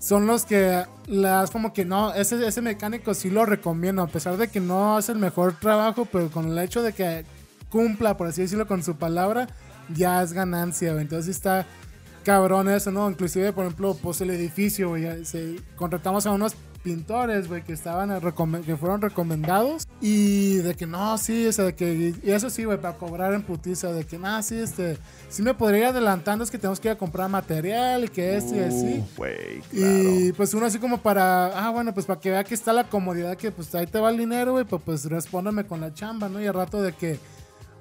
son 0.03 0.27
los 0.27 0.45
que 0.45 0.85
le 1.07 1.29
das 1.29 1.53
como 1.53 1.73
que 1.73 1.85
no, 1.85 2.13
ese, 2.13 2.45
ese 2.45 2.61
mecánico 2.61 3.15
sí 3.15 3.31
lo 3.31 3.47
recomiendo, 3.47 4.03
a 4.03 4.09
pesar 4.09 4.37
de 4.37 4.49
que 4.49 4.59
no 4.59 4.97
hace 4.97 5.13
el 5.13 5.19
mejor 5.19 5.55
trabajo, 5.61 6.09
pero 6.11 6.29
con 6.29 6.49
el 6.51 6.59
hecho 6.59 6.83
de 6.83 6.93
que 6.93 7.25
cumpla, 7.71 8.17
por 8.17 8.27
así 8.27 8.43
decirlo, 8.43 8.67
con 8.67 8.83
su 8.83 8.97
palabra, 8.97 9.47
ya 9.95 10.21
es 10.23 10.33
ganancia. 10.33 10.91
Entonces 11.01 11.37
está 11.37 11.67
cabrón 12.25 12.69
eso, 12.69 12.91
¿no? 12.91 13.09
Inclusive, 13.09 13.53
por 13.53 13.65
ejemplo, 13.65 13.97
pues 14.03 14.21
el 14.21 14.31
edificio, 14.31 14.89
güey, 14.89 15.25
se- 15.25 15.61
contratamos 15.77 16.27
a 16.27 16.33
unos 16.33 16.55
pintores, 16.83 17.49
güey, 17.49 17.63
que 17.63 17.73
estaban 17.73 18.11
que 18.63 18.77
fueron 18.77 19.01
recomendados 19.01 19.87
y 20.01 20.57
de 20.57 20.75
que 20.75 20.87
no, 20.87 21.17
sí, 21.19 21.47
o 21.47 21.53
sea, 21.53 21.67
de 21.67 21.75
que 21.75 22.15
y 22.23 22.31
eso 22.31 22.51
sí, 22.51 22.65
güey, 22.65 22.81
para 22.81 22.97
cobrar 22.97 23.33
en 23.35 23.43
putiza, 23.43 23.93
de 23.93 24.05
que 24.05 24.19
nada, 24.19 24.43
sí, 24.43 24.57
este, 24.57 24.99
sí 25.29 25.43
me 25.43 25.55
podría 25.55 25.79
ir 25.81 25.85
adelantando, 25.87 26.45
es 26.45 26.51
que 26.51 26.59
tenemos 26.59 26.81
que 26.81 26.89
ir 26.89 26.93
a 26.93 26.99
comprar 26.99 27.29
material 27.31 28.05
y 28.05 28.09
que 28.09 28.37
esto 28.37 28.57
y 28.57 28.61
así. 28.61 28.99
Uh, 28.99 29.17
güey, 29.17 29.61
claro. 29.71 29.93
Y 30.21 30.33
pues 30.33 30.53
uno 30.55 30.67
así 30.67 30.79
como 30.79 30.99
para, 30.99 31.47
ah, 31.67 31.71
bueno, 31.71 31.95
pues 31.95 32.07
para 32.07 32.21
que 32.21 32.31
vea 32.31 32.45
que 32.45 32.55
está 32.55 32.73
la 32.73 32.85
comodidad, 32.85 33.37
que 33.37 33.51
pues 33.51 33.75
ahí 33.75 33.87
te 33.87 33.99
va 34.01 34.11
el 34.11 34.19
dinero, 34.19 34.53
güey, 34.53 34.65
pues, 34.65 34.83
pues 34.85 35.05
respóndeme 35.07 35.65
con 35.65 35.81
la 35.81 35.95
chamba, 35.95 36.29
¿no? 36.29 36.41
Y 36.41 36.47
al 36.47 36.55
rato 36.55 36.83
de 36.83 36.93
que, 36.93 37.19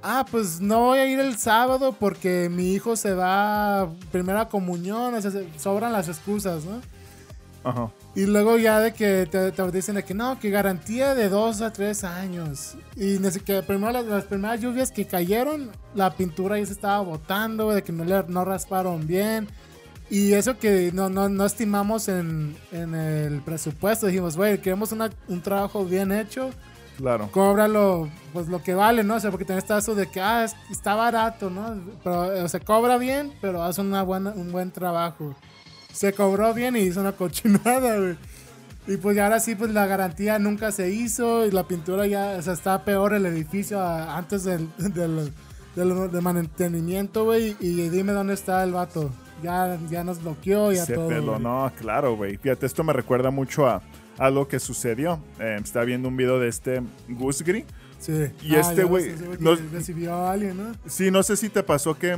ah, 0.03 0.25
pues 0.29 0.61
no 0.61 0.79
voy 0.81 0.99
a 0.99 1.05
ir 1.05 1.19
el 1.19 1.37
sábado 1.37 1.95
porque 1.99 2.49
mi 2.51 2.71
hijo 2.73 2.95
se 2.95 3.13
va 3.13 3.81
a 3.81 3.89
primera 4.11 4.47
comunión, 4.49 5.13
o 5.15 5.21
sea, 5.21 5.31
se- 5.31 5.47
sobran 5.59 5.91
las 5.91 6.07
excusas, 6.07 6.65
¿no? 6.65 6.81
Ajá. 7.63 7.91
Y 8.15 8.25
luego 8.25 8.57
ya 8.57 8.79
de 8.79 8.93
que 8.93 9.27
te, 9.29 9.51
te 9.51 9.71
dicen 9.71 9.95
de 9.95 10.03
que 10.03 10.13
no, 10.13 10.39
que 10.39 10.49
garantía 10.49 11.13
de 11.15 11.29
dos 11.29 11.61
a 11.61 11.71
tres 11.71 12.03
años. 12.03 12.75
Y 12.95 13.19
ni 13.19 13.29
que 13.45 13.61
primero 13.61 13.91
las, 13.91 14.05
las 14.05 14.23
primeras 14.25 14.59
lluvias 14.59 14.91
que 14.91 15.05
cayeron, 15.05 15.69
la 15.93 16.11
pintura 16.15 16.57
ya 16.59 16.65
se 16.65 16.73
estaba 16.73 16.99
botando, 17.01 17.71
de 17.71 17.83
que 17.83 17.91
no, 17.91 18.03
le, 18.03 18.23
no 18.27 18.43
rasparon 18.45 19.05
bien. 19.05 19.47
Y 20.09 20.33
eso 20.33 20.57
que 20.57 20.91
no, 20.93 21.09
no, 21.09 21.29
no 21.29 21.45
estimamos 21.45 22.07
en, 22.09 22.57
en 22.71 22.95
el 22.95 23.41
presupuesto. 23.41 24.07
Dijimos, 24.07 24.35
güey, 24.35 24.57
queremos 24.59 24.91
una- 24.91 25.09
un 25.29 25.41
trabajo 25.41 25.85
bien 25.85 26.11
hecho, 26.11 26.49
Claro. 26.97 27.29
cóbralo 27.31 28.09
pues 28.33 28.47
lo 28.49 28.61
que 28.61 28.73
vale, 28.75 29.03
¿no? 29.03 29.15
O 29.15 29.19
sea, 29.19 29.31
porque 29.31 29.45
también 29.45 29.59
está 29.63 29.77
eso 29.77 29.95
de 29.95 30.07
que, 30.07 30.19
ah, 30.19 30.43
es- 30.43 30.55
está 30.69 30.95
barato, 30.95 31.49
¿no? 31.49 31.75
Pero, 32.03 32.43
o 32.43 32.47
sea, 32.49 32.59
cobra 32.59 32.97
bien, 32.97 33.31
pero 33.39 33.63
hace 33.63 33.79
una 33.81 34.03
buena, 34.03 34.31
un 34.31 34.51
buen 34.51 34.71
trabajo. 34.71 35.33
Se 35.93 36.13
cobró 36.13 36.53
bien 36.53 36.75
y 36.75 36.79
hizo 36.81 37.01
una 37.01 37.11
cochinada, 37.13 37.97
güey. 37.97 38.15
Y 38.87 38.97
pues 38.97 39.17
ahora 39.19 39.39
sí, 39.39 39.55
pues 39.55 39.71
la 39.71 39.85
garantía 39.85 40.39
nunca 40.39 40.71
se 40.71 40.89
hizo 40.91 41.45
y 41.45 41.51
la 41.51 41.67
pintura 41.67 42.07
ya, 42.07 42.35
o 42.39 42.41
sea, 42.41 42.53
está 42.53 42.83
peor 42.83 43.13
el 43.13 43.25
edificio 43.27 43.79
a- 43.79 44.17
antes 44.17 44.43
del, 44.43 44.67
del, 44.77 45.31
del- 45.75 46.11
de 46.11 46.21
mantenimiento, 46.21 47.25
güey. 47.25 47.55
Y 47.59 47.89
dime 47.89 48.11
dónde 48.13 48.33
está 48.33 48.63
el 48.63 48.71
vato. 48.71 49.11
Ya, 49.43 49.77
ya 49.89 50.03
nos 50.03 50.21
bloqueó, 50.21 50.71
ya 50.71 50.85
Se 50.85 50.93
todo. 50.93 51.07
peló, 51.07 51.39
no, 51.39 51.71
claro, 51.79 52.15
güey. 52.15 52.37
Fíjate, 52.37 52.65
esto 52.65 52.83
me 52.83 52.93
recuerda 52.93 53.31
mucho 53.31 53.67
a 53.67 53.81
algo 54.17 54.47
que 54.47 54.59
sucedió. 54.59 55.19
Eh, 55.39 55.57
estaba 55.63 55.85
viendo 55.85 56.07
un 56.09 56.17
video 56.17 56.39
de 56.39 56.47
este 56.47 56.81
Gusgri. 57.09 57.65
Sí. 57.99 58.13
Y 58.43 58.55
este 58.55 58.77
ya 58.77 58.83
güey, 58.83 59.11
no- 59.39 59.55
recibió 59.71 60.13
a 60.15 60.31
alguien, 60.31 60.57
¿no? 60.57 60.73
Sí, 60.87 61.09
no 61.11 61.21
sé 61.23 61.37
si 61.37 61.49
te 61.49 61.61
pasó 61.63 61.97
que 61.97 62.17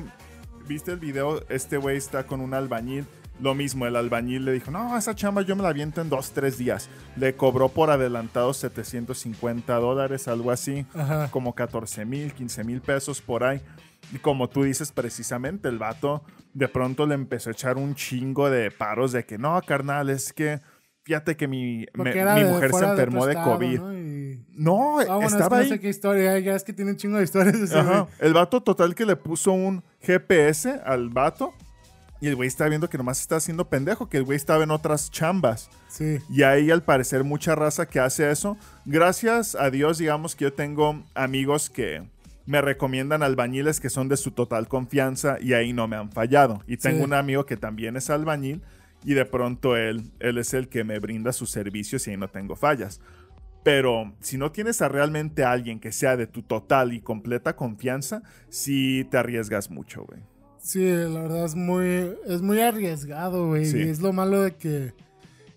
viste 0.68 0.92
el 0.92 1.00
video, 1.00 1.44
este 1.50 1.76
güey 1.78 1.98
está 1.98 2.26
con 2.26 2.40
un 2.42 2.54
albañil. 2.54 3.06
Lo 3.42 3.56
mismo, 3.56 3.86
el 3.88 3.96
albañil 3.96 4.46
le 4.46 4.52
dijo, 4.54 4.70
no, 4.72 4.98
esa 4.98 5.16
chamba 5.16 5.42
yo 5.42 5.56
me 5.56 5.64
la 5.64 5.70
aviento 5.70 6.02
en 6.02 6.10
dos, 6.10 6.32
tres 6.32 6.58
días. 6.58 6.90
Le 7.18 7.36
cobró 7.36 7.68
por 7.70 7.90
adelantado 7.90 8.54
750 8.54 9.76
dólares, 9.76 10.28
algo 10.28 10.52
así. 10.52 10.86
Ajá. 10.94 11.30
Como 11.32 11.54
14 11.54 12.06
mil, 12.06 12.34
15 12.34 12.64
mil 12.64 12.82
pesos 12.82 13.22
por 13.22 13.44
ahí. 13.44 13.62
Y 14.14 14.18
como 14.20 14.50
tú 14.50 14.64
dices 14.64 14.92
precisamente, 14.92 15.68
el 15.70 15.78
vato 15.80 16.24
de 16.54 16.68
pronto 16.68 17.06
le 17.08 17.16
empezó 17.16 17.50
a 17.50 17.54
echar 17.54 17.78
un 17.78 17.96
chingo 17.96 18.50
de 18.50 18.70
paros 18.70 19.12
de 19.12 19.26
que 19.26 19.38
no, 19.38 19.60
carnal, 19.66 20.10
es 20.10 20.32
que 20.34 20.60
fíjate 21.04 21.36
que 21.36 21.48
mi, 21.48 21.86
me- 21.96 22.14
mi 22.14 22.44
mujer 22.46 22.72
se 22.72 22.86
de 22.86 22.92
enfermó 22.92 23.26
de 23.26 23.36
COVID. 23.36 23.80
¿no? 23.80 23.94
Y- 23.94 24.46
No, 24.56 25.00
Ah, 25.00 25.06
bueno, 25.18 25.26
es 25.26 25.34
que 25.34 25.38
estaba 25.42 25.58
no 25.58 25.64
ahí. 25.64 25.70
sé 25.70 25.80
qué 25.80 25.90
historia, 25.90 26.38
ya 26.40 26.56
es 26.56 26.64
que 26.64 26.74
tiene 26.74 26.92
un 26.92 26.98
chingo 26.98 27.18
de 27.18 27.24
historias. 27.24 27.74
Ajá. 27.74 28.08
El 28.20 28.34
vato 28.34 28.62
total 28.62 28.94
que 28.94 29.06
le 29.06 29.16
puso 29.16 29.52
un 29.52 29.84
GPS 30.02 30.80
al 30.86 31.10
vato. 31.10 31.54
Y 32.24 32.28
el 32.30 32.38
güey 32.38 32.48
estaba 32.48 32.70
viendo 32.70 32.90
que 32.90 32.98
nomás 32.98 33.20
está 33.20 33.36
haciendo 33.36 33.68
pendejo, 33.68 34.08
que 34.08 34.16
el 34.16 34.24
güey 34.24 34.38
estaba 34.38 34.64
en 34.64 34.72
otras 34.72 35.12
chambas. 35.12 35.70
Sí. 35.90 36.20
Y 36.30 36.44
hay 36.44 36.72
al 36.72 36.82
parecer 36.82 37.26
mucha 37.26 37.54
raza 37.54 37.86
que 37.86 38.00
hace 38.00 38.32
eso. 38.32 38.56
Gracias 38.86 39.56
a 39.56 39.70
Dios, 39.70 39.98
digamos 39.98 40.34
que 40.38 40.46
yo 40.46 40.54
tengo 40.54 41.04
amigos 41.16 41.70
que 41.70 42.02
me 42.46 42.62
recomiendan 42.62 43.24
albañiles 43.24 43.82
que 43.82 43.90
son 43.90 44.08
de 44.08 44.16
su 44.16 44.32
total 44.32 44.70
confianza 44.70 45.36
y 45.42 45.52
ahí 45.52 45.74
no 45.74 45.90
me 45.90 45.98
han 45.98 46.14
fallado. 46.14 46.64
Y 46.66 46.78
tengo 46.78 47.00
Sí. 47.00 47.04
un 47.04 47.14
amigo 47.14 47.46
que 47.46 47.58
también 47.58 47.98
es 47.98 48.10
albañil 48.10 48.62
y 49.04 49.16
de 49.16 49.26
pronto 49.26 49.76
él, 49.76 50.10
él 50.22 50.38
es 50.38 50.54
el 50.54 50.70
que 50.70 50.86
me 50.86 51.00
brinda 51.00 51.34
sus 51.34 51.52
servicios 51.52 52.08
y 52.08 52.12
ahí 52.12 52.18
no 52.18 52.30
tengo 52.30 52.56
fallas. 52.56 53.02
Pero 53.66 54.14
si 54.22 54.38
no 54.38 54.50
tienes 54.54 54.82
a 54.82 54.88
realmente 54.88 55.44
alguien 55.44 55.82
que 55.82 55.92
sea 55.92 56.16
de 56.16 56.28
tu 56.28 56.42
total 56.42 56.94
y 56.94 57.02
completa 57.02 57.58
confianza, 57.58 58.24
sí 58.48 59.06
te 59.12 59.18
arriesgas 59.18 59.70
mucho, 59.70 60.06
güey. 60.06 60.22
Sí, 60.64 60.80
la 60.86 61.22
verdad 61.22 61.44
es 61.46 61.56
muy, 61.56 62.14
es 62.26 62.42
muy 62.42 62.62
arriesgado, 62.62 63.48
güey. 63.48 63.66
Sí. 63.66 63.80
Y 63.80 63.90
es 63.90 64.00
lo 64.00 64.14
malo 64.14 64.42
de 64.42 64.56
que. 64.56 64.94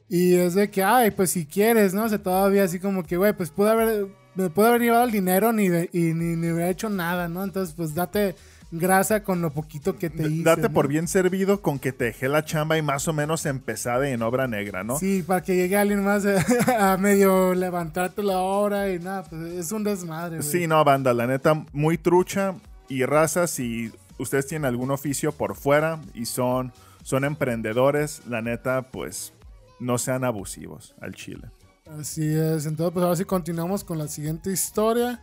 Y 0.08 0.34
es 0.34 0.54
de 0.54 0.68
que, 0.68 0.82
ay, 0.82 1.12
pues 1.12 1.30
si 1.30 1.46
quieres, 1.46 1.94
¿no? 1.94 2.04
O 2.04 2.08
sea, 2.08 2.18
todavía 2.18 2.64
así 2.64 2.80
como 2.80 3.04
que, 3.04 3.16
güey, 3.16 3.32
pues 3.32 3.50
pude 3.50 3.70
haber, 3.70 4.06
me 4.34 4.50
pude 4.50 4.66
haber 4.68 4.80
llevado 4.82 5.04
el 5.04 5.12
dinero 5.12 5.52
ni 5.52 5.68
de- 5.68 5.88
y 5.92 6.12
ni, 6.12 6.34
ni 6.36 6.50
hubiera 6.50 6.68
hecho 6.70 6.88
nada, 6.90 7.28
¿no? 7.28 7.44
Entonces, 7.44 7.74
pues 7.76 7.94
date 7.94 8.34
grasa 8.72 9.22
con 9.22 9.40
lo 9.42 9.50
poquito 9.52 9.96
que 9.96 10.10
te 10.10 10.28
hice. 10.28 10.42
Date 10.42 10.62
¿no? 10.62 10.72
por 10.72 10.88
bien 10.88 11.06
servido 11.06 11.62
con 11.62 11.78
que 11.78 11.92
te 11.92 12.06
dejé 12.06 12.28
la 12.28 12.44
chamba 12.44 12.76
y 12.76 12.82
más 12.82 13.06
o 13.06 13.12
menos 13.12 13.46
empezada 13.46 14.08
en 14.08 14.22
obra 14.22 14.48
negra, 14.48 14.82
¿no? 14.82 14.98
Sí, 14.98 15.22
para 15.24 15.40
que 15.42 15.54
llegue 15.54 15.76
alguien 15.76 16.02
más 16.04 16.24
a, 16.26 16.92
a 16.92 16.96
medio 16.98 17.54
levantarte 17.54 18.24
la 18.24 18.38
hora 18.38 18.90
y 18.92 18.98
nada, 18.98 19.22
pues 19.22 19.40
es 19.54 19.70
un 19.70 19.84
desmadre, 19.84 20.38
güey. 20.38 20.48
Sí, 20.48 20.66
no, 20.66 20.82
banda, 20.84 21.14
la 21.14 21.28
neta, 21.28 21.64
muy 21.72 21.96
trucha 21.96 22.54
y 22.88 23.04
raza, 23.04 23.46
si 23.46 23.92
ustedes 24.18 24.46
tienen 24.46 24.66
algún 24.66 24.90
oficio 24.90 25.32
por 25.32 25.56
fuera 25.56 26.00
y 26.14 26.26
son, 26.26 26.72
son 27.02 27.24
emprendedores, 27.24 28.22
la 28.26 28.42
neta, 28.42 28.90
pues 28.90 29.32
no 29.80 29.98
sean 29.98 30.24
abusivos 30.24 30.94
al 31.00 31.14
chile. 31.14 31.50
Así 31.98 32.26
es, 32.34 32.66
entonces 32.66 32.92
pues 32.92 33.04
ahora 33.04 33.16
sí 33.16 33.24
continuamos 33.24 33.84
con 33.84 33.98
la 33.98 34.08
siguiente 34.08 34.50
historia. 34.50 35.20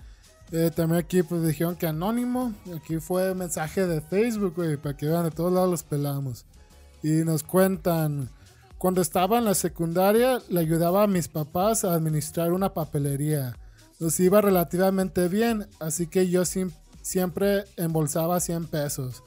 Eh, 0.51 0.71
también 0.75 0.99
aquí 0.99 1.23
pues 1.23 1.45
dijeron 1.45 1.75
que 1.75 1.87
anónimo. 1.87 2.53
Aquí 2.75 2.99
fue 2.99 3.33
mensaje 3.35 3.85
de 3.87 4.01
Facebook, 4.01 4.53
güey, 4.55 4.77
para 4.77 4.95
que 4.95 5.07
vean, 5.07 5.23
de 5.23 5.31
todos 5.31 5.51
lados 5.51 5.69
los 5.69 5.83
pelamos. 5.83 6.45
Y 7.01 7.09
nos 7.25 7.43
cuentan, 7.43 8.29
cuando 8.77 9.01
estaba 9.01 9.39
en 9.39 9.45
la 9.45 9.55
secundaria 9.55 10.39
le 10.49 10.59
ayudaba 10.59 11.03
a 11.03 11.07
mis 11.07 11.27
papás 11.27 11.83
a 11.83 11.93
administrar 11.95 12.53
una 12.53 12.73
papelería. 12.73 13.57
Nos 13.99 14.19
iba 14.19 14.41
relativamente 14.41 15.27
bien, 15.27 15.67
así 15.79 16.07
que 16.07 16.29
yo 16.29 16.45
sim- 16.45 16.71
siempre 17.03 17.65
embolsaba 17.77 18.39
100 18.39 18.65
pesos. 18.65 19.21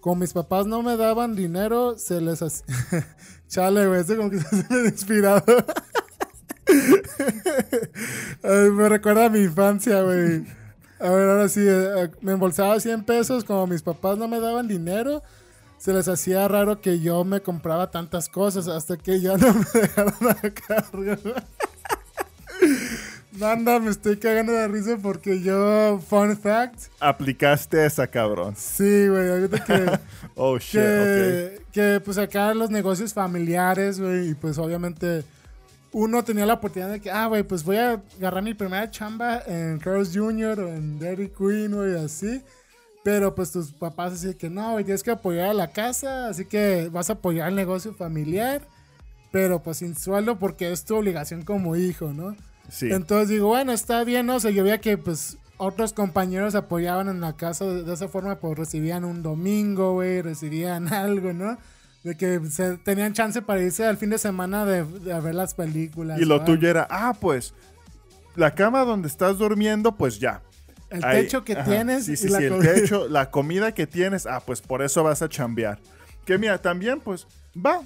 Como 0.00 0.16
mis 0.16 0.32
papás 0.32 0.66
no 0.66 0.82
me 0.82 0.96
daban 0.96 1.34
dinero, 1.34 1.98
se 1.98 2.20
les 2.20 2.40
hacía... 2.42 2.64
Chale, 3.48 3.86
güey, 3.86 4.00
esto 4.00 4.16
como 4.16 4.30
que 4.30 4.38
se 4.40 4.64
me 4.70 4.88
inspirado. 4.88 5.44
Me 8.42 8.88
recuerda 8.88 9.26
a 9.26 9.28
mi 9.28 9.40
infancia, 9.40 10.02
güey. 10.02 10.46
A 10.98 11.10
ver, 11.10 11.28
ahora 11.28 11.48
sí, 11.48 11.60
eh, 11.64 12.10
me 12.20 12.32
embolsaba 12.32 12.78
100 12.78 13.04
pesos, 13.04 13.44
como 13.44 13.66
mis 13.66 13.82
papás 13.82 14.16
no 14.18 14.28
me 14.28 14.40
daban 14.40 14.68
dinero, 14.68 15.22
se 15.76 15.92
les 15.92 16.06
hacía 16.06 16.46
raro 16.46 16.80
que 16.80 17.00
yo 17.00 17.24
me 17.24 17.40
compraba 17.40 17.90
tantas 17.90 18.28
cosas 18.28 18.68
hasta 18.68 18.96
que 18.96 19.20
ya 19.20 19.36
no 19.36 19.52
me 19.52 19.80
dejaron 19.80 20.14
a 20.30 20.50
cargo. 20.50 21.34
Banda, 23.38 23.80
me 23.80 23.90
estoy 23.90 24.18
cagando 24.18 24.52
de 24.52 24.68
risa 24.68 24.98
porque 25.02 25.40
yo, 25.40 25.98
fun 26.06 26.36
fact. 26.36 26.88
Aplicaste 27.00 27.86
esa, 27.86 28.06
cabrón. 28.06 28.54
Sí, 28.56 29.08
güey. 29.08 29.30
Ahorita 29.30 29.64
que. 29.64 29.98
oh, 30.34 30.58
shit, 30.58 30.80
que, 30.80 31.62
que, 31.72 32.00
pues 32.04 32.18
acá 32.18 32.52
los 32.52 32.70
negocios 32.70 33.14
familiares, 33.14 33.98
güey. 33.98 34.30
Y 34.30 34.34
pues 34.34 34.58
obviamente 34.58 35.24
uno 35.92 36.24
tenía 36.24 36.46
la 36.46 36.54
oportunidad 36.54 36.90
de 36.90 37.00
que, 37.00 37.10
ah, 37.10 37.26
güey, 37.26 37.42
pues 37.42 37.64
voy 37.64 37.76
a 37.76 38.02
agarrar 38.18 38.42
mi 38.42 38.54
primera 38.54 38.90
chamba 38.90 39.42
en 39.46 39.78
Carl's 39.78 40.10
Jr. 40.14 40.60
o 40.60 40.68
en 40.68 40.98
Dairy 40.98 41.30
Queen, 41.30 41.74
güey, 41.74 41.96
así. 41.96 42.42
Pero 43.02 43.34
pues 43.34 43.50
tus 43.50 43.72
papás 43.72 44.12
así 44.12 44.34
que 44.34 44.48
no, 44.48 44.72
güey, 44.72 44.84
tienes 44.84 45.02
que 45.02 45.10
apoyar 45.10 45.50
a 45.50 45.54
la 45.54 45.72
casa, 45.72 46.28
así 46.28 46.44
que 46.44 46.88
vas 46.92 47.10
a 47.10 47.14
apoyar 47.14 47.48
el 47.48 47.56
negocio 47.56 47.92
familiar, 47.94 48.62
pero 49.32 49.62
pues 49.62 49.78
sin 49.78 49.96
sueldo 49.96 50.38
porque 50.38 50.70
es 50.70 50.84
tu 50.84 50.96
obligación 50.96 51.42
como 51.42 51.74
hijo, 51.74 52.12
¿no? 52.12 52.36
Sí. 52.70 52.90
Entonces 52.90 53.28
digo, 53.28 53.48
bueno, 53.48 53.72
está 53.72 54.04
bien, 54.04 54.26
¿no? 54.26 54.36
O 54.36 54.40
sea, 54.40 54.50
yo 54.50 54.64
veía 54.64 54.80
que 54.80 54.96
pues 54.96 55.38
otros 55.64 55.92
compañeros 55.92 56.56
apoyaban 56.56 57.08
en 57.08 57.20
la 57.20 57.36
casa 57.36 57.64
de, 57.64 57.92
esa 57.92 58.08
forma, 58.08 58.40
pues 58.40 58.58
recibían 58.58 59.04
un 59.04 59.22
domingo, 59.22 59.92
güey, 59.92 60.20
recibían 60.20 60.88
algo, 60.92 61.32
¿no? 61.32 61.56
De 62.02 62.16
que 62.16 62.40
se, 62.50 62.78
tenían 62.78 63.12
chance 63.12 63.40
para 63.42 63.62
irse 63.62 63.86
al 63.86 63.96
fin 63.96 64.10
de 64.10 64.18
semana 64.18 64.64
de, 64.64 64.82
ver 64.82 65.34
las 65.34 65.54
películas. 65.54 66.20
Y 66.20 66.24
lo 66.24 66.42
tuyo 66.42 66.68
era, 66.68 66.88
ah, 66.90 67.14
pues, 67.18 67.54
la 68.34 68.56
cama 68.56 68.84
donde 68.84 69.06
estás 69.06 69.38
durmiendo, 69.38 69.94
pues 69.94 70.18
ya. 70.18 70.42
El 70.90 71.00
techo 71.00 71.44
que 71.44 71.54
tienes. 71.54 72.06
Sí, 72.06 72.16
sí, 72.16 72.28
sí, 72.28 72.34
el 72.44 72.58
techo, 72.58 73.08
la 73.08 73.30
comida 73.30 73.72
que 73.72 73.86
tienes, 73.86 74.26
ah, 74.26 74.42
pues 74.44 74.60
por 74.60 74.82
eso 74.82 75.04
vas 75.04 75.22
a 75.22 75.28
chambear. 75.28 75.78
Que 76.26 76.38
mira, 76.38 76.58
también, 76.58 77.00
pues, 77.00 77.28
va. 77.54 77.82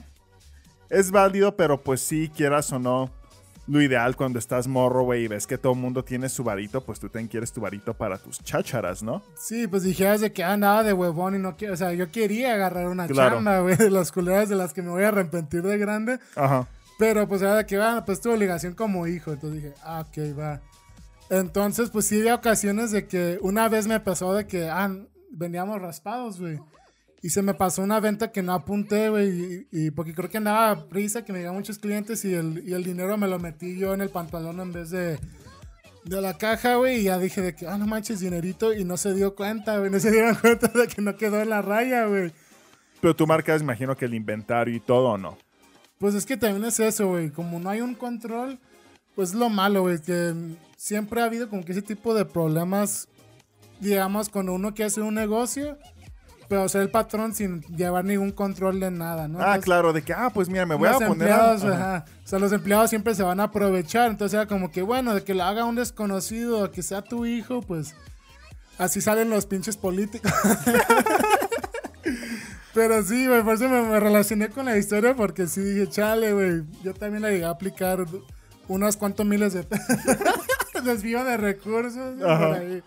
Es 0.88 1.10
válido, 1.10 1.56
pero 1.56 1.82
pues 1.82 2.00
sí, 2.00 2.30
quieras 2.34 2.72
o 2.72 2.78
no, 2.78 3.10
lo 3.66 3.82
ideal 3.82 4.16
cuando 4.16 4.38
estás 4.38 4.68
morro, 4.68 5.02
güey, 5.02 5.24
y 5.24 5.28
ves 5.28 5.46
que 5.46 5.58
todo 5.58 5.72
el 5.72 5.78
mundo 5.78 6.04
tiene 6.04 6.28
su 6.28 6.44
varito, 6.44 6.84
pues 6.84 7.00
tú 7.00 7.08
también 7.08 7.28
quieres 7.28 7.52
tu 7.52 7.60
varito 7.60 7.94
para 7.94 8.18
tus 8.18 8.40
chácharas, 8.42 9.02
¿no? 9.02 9.22
Sí, 9.36 9.66
pues 9.66 9.82
dijeras 9.82 10.20
de 10.20 10.32
que 10.32 10.44
ah, 10.44 10.56
nada 10.56 10.82
de 10.82 10.92
huevón 10.92 11.34
y 11.34 11.38
no 11.38 11.56
quiero, 11.56 11.74
o 11.74 11.76
sea, 11.76 11.92
yo 11.92 12.10
quería 12.10 12.54
agarrar 12.54 12.86
una 12.88 13.08
chamba, 13.08 13.60
güey, 13.60 13.76
de 13.76 13.90
las 13.90 14.12
culeras 14.12 14.48
de 14.48 14.56
las 14.56 14.72
que 14.72 14.82
me 14.82 14.90
voy 14.90 15.04
a 15.04 15.08
arrepentir 15.08 15.62
de 15.62 15.78
grande. 15.78 16.18
Ajá. 16.34 16.68
Pero 16.98 17.28
pues 17.28 17.42
era 17.42 17.56
de 17.56 17.66
que, 17.66 17.76
va, 17.76 18.04
pues 18.04 18.20
tu 18.20 18.30
obligación 18.30 18.74
como 18.74 19.06
hijo, 19.06 19.32
entonces 19.32 19.62
dije, 19.62 19.74
ah, 19.82 20.04
ok, 20.08 20.38
va. 20.38 20.60
Entonces, 21.28 21.90
pues 21.90 22.06
sí, 22.06 22.20
había 22.20 22.36
ocasiones 22.36 22.90
de 22.90 23.06
que 23.06 23.38
una 23.42 23.68
vez 23.68 23.86
me 23.86 24.00
pasó 24.00 24.32
de 24.32 24.46
que, 24.46 24.68
ah, 24.68 24.90
veníamos 25.30 25.80
raspados, 25.80 26.40
güey. 26.40 26.58
Y 27.22 27.30
se 27.30 27.42
me 27.42 27.54
pasó 27.54 27.82
una 27.82 27.98
venta 27.98 28.30
que 28.30 28.42
no 28.42 28.52
apunté, 28.52 29.08
güey. 29.08 29.66
Y, 29.72 29.90
porque 29.90 30.14
creo 30.14 30.28
que 30.28 30.36
andaba 30.36 30.88
prisa, 30.88 31.24
que 31.24 31.32
me 31.32 31.38
llegaban 31.38 31.58
muchos 31.58 31.78
clientes 31.78 32.24
y 32.24 32.34
el, 32.34 32.62
y 32.66 32.74
el 32.74 32.84
dinero 32.84 33.16
me 33.16 33.26
lo 33.26 33.38
metí 33.38 33.76
yo 33.78 33.94
en 33.94 34.00
el 34.00 34.10
pantalón 34.10 34.60
en 34.60 34.72
vez 34.72 34.90
de, 34.90 35.18
de 36.04 36.20
la 36.20 36.36
caja, 36.36 36.76
güey. 36.76 37.00
Y 37.00 37.02
ya 37.04 37.18
dije 37.18 37.40
de 37.40 37.54
que, 37.54 37.66
ah, 37.66 37.78
no 37.78 37.86
manches, 37.86 38.20
dinerito. 38.20 38.72
Y 38.74 38.84
no 38.84 38.96
se 38.96 39.14
dio 39.14 39.34
cuenta, 39.34 39.78
güey. 39.78 39.90
No 39.90 39.98
se 39.98 40.10
dieron 40.10 40.34
cuenta 40.40 40.68
de 40.68 40.86
que 40.88 41.00
no 41.02 41.16
quedó 41.16 41.40
en 41.40 41.50
la 41.50 41.62
raya, 41.62 42.06
güey. 42.06 42.32
Pero 43.00 43.16
tú 43.16 43.26
marcas, 43.26 43.62
imagino 43.62 43.96
que 43.96 44.04
el 44.04 44.14
inventario 44.14 44.74
y 44.74 44.80
todo, 44.80 45.10
¿o 45.10 45.18
no? 45.18 45.38
Pues 45.98 46.14
es 46.14 46.26
que 46.26 46.36
también 46.36 46.64
es 46.64 46.78
eso, 46.80 47.08
güey. 47.08 47.30
Como 47.30 47.58
no 47.58 47.70
hay 47.70 47.80
un 47.80 47.94
control, 47.94 48.58
pues 49.14 49.34
lo 49.34 49.48
malo, 49.48 49.82
güey. 49.82 49.98
Que 50.00 50.34
siempre 50.76 51.22
ha 51.22 51.24
habido 51.24 51.48
como 51.48 51.64
que 51.64 51.72
ese 51.72 51.82
tipo 51.82 52.14
de 52.14 52.26
problemas, 52.26 53.08
digamos, 53.80 54.28
cuando 54.28 54.52
uno 54.52 54.74
quiere 54.74 54.88
hacer 54.88 55.02
un 55.02 55.14
negocio 55.14 55.78
pero 56.48 56.68
ser 56.68 56.82
el 56.82 56.90
patrón 56.90 57.34
sin 57.34 57.62
llevar 57.62 58.04
ningún 58.04 58.30
control 58.30 58.80
de 58.80 58.90
nada, 58.90 59.28
¿no? 59.28 59.40
ah, 59.40 59.58
claro, 59.58 59.92
de 59.92 60.02
que, 60.02 60.12
ah, 60.12 60.30
pues 60.32 60.48
mira, 60.48 60.66
me 60.66 60.74
voy 60.74 60.88
a 60.88 60.98
poner. 60.98 61.30
A... 61.30 61.52
O 61.52 62.28
sea, 62.28 62.38
los 62.38 62.52
empleados 62.52 62.90
siempre 62.90 63.14
se 63.14 63.22
van 63.22 63.40
a 63.40 63.44
aprovechar. 63.44 64.10
Entonces 64.10 64.34
era 64.34 64.46
como 64.46 64.70
que, 64.70 64.82
bueno, 64.82 65.14
de 65.14 65.24
que 65.24 65.34
lo 65.34 65.44
haga 65.44 65.64
un 65.64 65.76
desconocido, 65.76 66.70
que 66.70 66.82
sea 66.82 67.02
tu 67.02 67.26
hijo, 67.26 67.62
pues 67.62 67.94
así 68.78 69.00
salen 69.00 69.30
los 69.30 69.46
pinches 69.46 69.76
políticos. 69.76 70.32
Pero 72.74 73.02
sí, 73.02 73.26
güey, 73.26 73.42
por 73.42 73.54
eso 73.54 73.68
me, 73.68 73.98
relacioné 73.98 74.50
con 74.50 74.66
la 74.66 74.76
historia, 74.76 75.14
porque 75.14 75.46
sí 75.46 75.62
dije, 75.62 75.88
chale, 75.88 76.34
güey, 76.34 76.62
yo 76.82 76.92
también 76.92 77.22
le 77.22 77.32
llegué 77.32 77.46
a 77.46 77.50
aplicar 77.50 78.04
unos 78.68 78.96
cuantos 78.98 79.24
miles 79.24 79.54
de 79.54 79.66
desvío 80.84 81.24
de 81.24 81.38
recursos. 81.38 82.20
Por 82.20 82.30
ahí. 82.30 82.82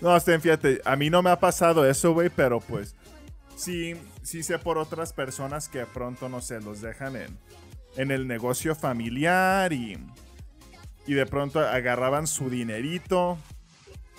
No, 0.00 0.18
Sten, 0.18 0.40
fíjate, 0.40 0.80
a 0.84 0.96
mí 0.96 1.10
no 1.10 1.22
me 1.22 1.30
ha 1.30 1.40
pasado 1.40 1.88
eso, 1.88 2.12
güey, 2.12 2.28
pero 2.28 2.60
pues 2.60 2.94
sí, 3.56 3.94
sí 4.22 4.42
sé 4.42 4.58
por 4.58 4.78
otras 4.78 5.12
personas 5.12 5.68
que 5.68 5.86
pronto, 5.86 6.28
no 6.28 6.40
sé, 6.40 6.60
los 6.60 6.80
dejan 6.80 7.16
en, 7.16 7.38
en 7.96 8.10
el 8.10 8.26
negocio 8.26 8.74
familiar 8.74 9.72
y, 9.72 9.98
y 11.06 11.14
de 11.14 11.26
pronto 11.26 11.60
agarraban 11.60 12.26
su 12.26 12.50
dinerito. 12.50 13.38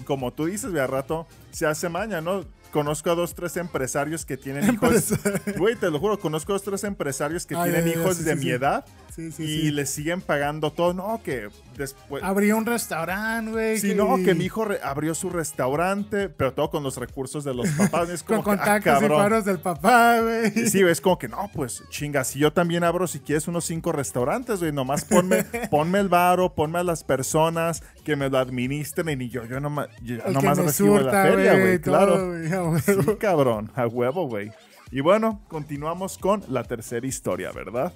Como 0.05 0.31
tú 0.33 0.45
dices, 0.45 0.73
de 0.73 0.81
a 0.81 0.87
rato 0.87 1.27
se 1.51 1.65
hace 1.65 1.89
maña, 1.89 2.21
¿no? 2.21 2.45
conozco 2.71 3.09
a 3.09 3.15
dos, 3.15 3.33
tres 3.33 3.57
empresarios 3.57 4.25
que 4.25 4.37
tienen 4.37 4.73
hijos. 4.73 5.13
Güey, 5.57 5.75
te 5.75 5.89
lo 5.89 5.99
juro, 5.99 6.19
conozco 6.19 6.51
a 6.51 6.55
dos, 6.55 6.63
tres 6.63 6.83
empresarios 6.83 7.45
que 7.45 7.55
tienen 7.55 7.87
hijos 7.87 8.23
de 8.23 8.35
mi 8.35 8.49
edad. 8.49 8.85
Y 9.17 9.71
les 9.71 9.89
siguen 9.89 10.21
pagando 10.21 10.71
todo. 10.71 10.93
No, 10.93 11.21
que 11.23 11.49
después. 11.75 12.23
Abrió 12.23 12.57
un 12.57 12.65
restaurante, 12.65 13.51
güey. 13.51 13.79
Sí, 13.79 13.95
no, 13.95 14.17
que 14.17 14.35
mi 14.35 14.45
hijo 14.45 14.67
abrió 14.83 15.15
su 15.15 15.29
restaurante, 15.29 16.29
pero 16.29 16.53
todo 16.53 16.69
con 16.69 16.83
los 16.83 16.97
recursos 16.97 17.43
de 17.43 17.53
los 17.53 17.69
papás. 17.69 18.09
Es 18.09 18.23
como 18.23 18.43
con 18.43 18.59
ah, 18.59 18.63
contactos 18.63 19.03
y 19.03 19.09
paros 19.09 19.45
del 19.45 19.59
papá, 19.59 20.19
güey. 20.21 20.51
Sí, 20.69 20.81
es 20.81 21.01
como 21.01 21.17
que 21.17 21.27
no, 21.27 21.49
pues 21.53 21.83
chinga, 21.89 22.23
si 22.23 22.39
yo 22.39 22.53
también 22.53 22.83
abro, 22.83 23.07
si 23.07 23.19
quieres, 23.19 23.47
unos 23.47 23.65
cinco 23.65 23.91
restaurantes, 23.91 24.59
güey, 24.59 24.71
nomás 24.71 25.05
ponme, 25.05 25.43
ponme 25.71 25.99
el 25.99 26.09
varo, 26.09 26.53
ponme 26.53 26.79
a 26.79 26.83
las 26.83 27.03
personas 27.03 27.83
que 28.03 28.15
me 28.15 28.29
lo 28.29 28.37
administren 28.37 29.21
y 29.21 29.29
yo, 29.29 29.45
yo 29.45 29.59
nomás, 29.59 29.87
yo 30.01 30.17
nomás 30.29 30.57
recibo 30.57 30.99
la 30.99 31.23
feria, 31.23 31.59
güey, 31.59 31.79
claro. 31.79 32.37
Sí, 32.79 32.93
cabrón, 33.19 33.71
a 33.75 33.87
huevo, 33.87 34.27
güey. 34.27 34.51
Y 34.91 35.01
bueno, 35.01 35.41
continuamos 35.49 36.17
con 36.17 36.43
la 36.47 36.63
tercera 36.63 37.05
historia, 37.05 37.51
¿verdad? 37.51 37.93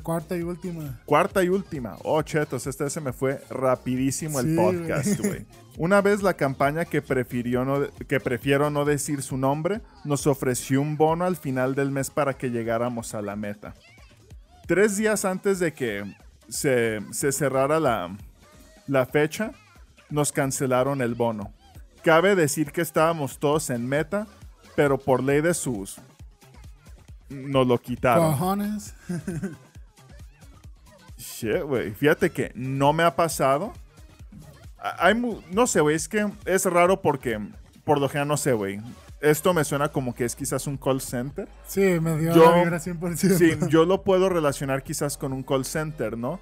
Cuarta 0.00 0.36
y 0.36 0.42
última. 0.42 1.00
Cuarta 1.04 1.42
y 1.42 1.48
última. 1.48 1.96
Oh, 2.04 2.22
chetos, 2.22 2.66
este 2.66 2.88
se 2.88 3.00
me 3.00 3.12
fue 3.12 3.42
rapidísimo 3.50 4.40
el 4.40 4.54
podcast, 4.54 5.20
güey. 5.20 5.46
Una 5.78 6.00
vez 6.00 6.22
la 6.22 6.34
campaña 6.34 6.84
que, 6.84 7.02
prefirió 7.02 7.64
no, 7.64 7.86
que 8.06 8.20
prefiero 8.20 8.70
no 8.70 8.84
decir 8.84 9.22
su 9.22 9.36
nombre 9.36 9.80
nos 10.04 10.26
ofreció 10.26 10.80
un 10.80 10.96
bono 10.96 11.24
al 11.24 11.36
final 11.36 11.74
del 11.74 11.90
mes 11.90 12.10
para 12.10 12.34
que 12.34 12.50
llegáramos 12.50 13.14
a 13.14 13.22
la 13.22 13.36
meta. 13.36 13.74
Tres 14.66 14.96
días 14.96 15.24
antes 15.24 15.58
de 15.58 15.72
que 15.72 16.04
se, 16.48 17.00
cerrara 17.12 17.80
la, 17.80 18.16
la 18.86 19.06
fecha, 19.06 19.52
nos 20.10 20.30
cancelaron 20.30 21.00
el 21.00 21.14
bono. 21.14 21.52
Cabe 22.02 22.34
decir 22.34 22.72
que 22.72 22.82
estábamos 22.82 23.38
todos 23.38 23.70
en 23.70 23.88
meta, 23.88 24.26
pero 24.76 24.98
por 24.98 25.22
ley 25.22 25.40
de 25.40 25.54
sus 25.54 25.98
nos 27.32 27.66
lo 27.66 27.78
quitaron. 27.78 28.32
Cojones. 28.32 28.94
Shit, 31.42 31.62
güey. 31.62 31.92
Fíjate 31.92 32.30
que 32.30 32.52
no 32.54 32.92
me 32.92 33.02
ha 33.02 33.16
pasado. 33.16 33.72
Hay 34.98 35.14
no 35.50 35.66
sé, 35.66 35.80
güey. 35.80 35.96
Es 35.96 36.08
que 36.08 36.28
es 36.44 36.64
raro 36.66 37.00
porque, 37.00 37.38
por 37.84 38.00
lo 38.00 38.08
general, 38.08 38.28
no 38.28 38.36
sé, 38.36 38.52
güey. 38.52 38.80
Esto 39.20 39.54
me 39.54 39.62
suena 39.64 39.88
como 39.88 40.14
que 40.14 40.24
es 40.24 40.34
quizás 40.34 40.66
un 40.66 40.76
call 40.76 41.00
center. 41.00 41.48
Sí, 41.66 42.00
me 42.00 42.16
dio 42.16 42.34
yo, 42.34 42.52
100%. 42.54 43.16
Sí, 43.16 43.52
yo 43.68 43.84
lo 43.84 44.02
puedo 44.02 44.28
relacionar 44.28 44.82
quizás 44.82 45.16
con 45.16 45.32
un 45.32 45.42
call 45.42 45.64
center, 45.64 46.18
¿no? 46.18 46.40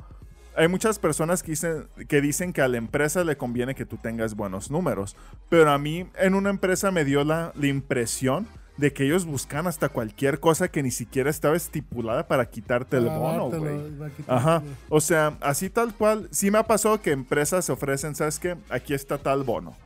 hay 0.60 0.68
muchas 0.68 0.98
personas 0.98 1.42
que 1.42 1.52
dicen, 1.52 1.86
que 2.08 2.20
dicen 2.20 2.52
que 2.52 2.60
a 2.60 2.68
la 2.68 2.76
empresa 2.76 3.24
le 3.24 3.36
conviene 3.36 3.74
que 3.74 3.86
tú 3.86 3.96
tengas 3.96 4.34
buenos 4.34 4.70
números. 4.70 5.16
Pero 5.48 5.70
a 5.70 5.78
mí 5.78 6.06
en 6.16 6.34
una 6.34 6.50
empresa 6.50 6.90
me 6.90 7.04
dio 7.04 7.24
la, 7.24 7.52
impresión 7.62 8.46
de 8.80 8.94
que 8.94 9.04
ellos 9.04 9.26
buscan 9.26 9.66
hasta 9.66 9.90
cualquier 9.90 10.40
cosa 10.40 10.68
que 10.68 10.82
ni 10.82 10.90
siquiera 10.90 11.28
estaba 11.28 11.54
estipulada 11.54 12.26
para 12.26 12.46
quitarte 12.48 12.96
el 12.96 13.04
bono, 13.04 13.50
güey. 13.50 13.78
Ajá. 14.26 14.62
O 14.88 15.02
sea, 15.02 15.36
así 15.42 15.68
tal 15.68 15.94
cual. 15.94 16.28
Sí 16.30 16.50
me 16.50 16.58
ha 16.58 16.62
pasado 16.66 17.00
que 17.02 17.12
empresas 17.12 17.66
se 17.66 17.72
ofrecen, 17.72 18.14
¿sabes 18.14 18.38
qué? 18.38 18.56
Aquí 18.70 18.94
está 18.94 19.18
tal 19.18 19.44
bono. 19.44 19.76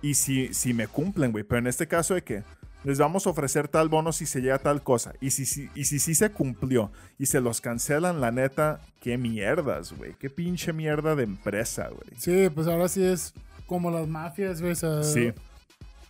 Y 0.00 0.14
si, 0.14 0.52
si 0.54 0.72
me 0.72 0.88
cumplen, 0.88 1.30
güey. 1.30 1.44
Pero 1.44 1.58
en 1.58 1.66
este 1.66 1.86
caso 1.86 2.14
de 2.14 2.24
que 2.24 2.42
les 2.84 2.98
vamos 2.98 3.26
a 3.26 3.30
ofrecer 3.30 3.68
tal 3.68 3.90
bono 3.90 4.12
si 4.12 4.24
se 4.24 4.40
llega 4.40 4.58
tal 4.58 4.82
cosa. 4.82 5.12
Y 5.20 5.30
si 5.30 5.44
sí 5.44 5.68
y 5.74 5.84
si, 5.84 5.98
si, 5.98 6.14
se 6.14 6.30
cumplió 6.30 6.90
y 7.18 7.26
se 7.26 7.42
los 7.42 7.60
cancelan, 7.60 8.22
la 8.22 8.30
neta, 8.30 8.80
qué 8.98 9.18
mierdas, 9.18 9.92
güey. 9.92 10.14
Qué 10.18 10.30
pinche 10.30 10.72
mierda 10.72 11.14
de 11.14 11.24
empresa, 11.24 11.88
güey. 11.88 12.18
Sí, 12.18 12.48
pues 12.48 12.66
ahora 12.66 12.88
sí 12.88 13.04
es 13.04 13.34
como 13.66 13.90
las 13.90 14.08
mafias, 14.08 14.62
güey. 14.62 14.74
sí. 14.74 15.34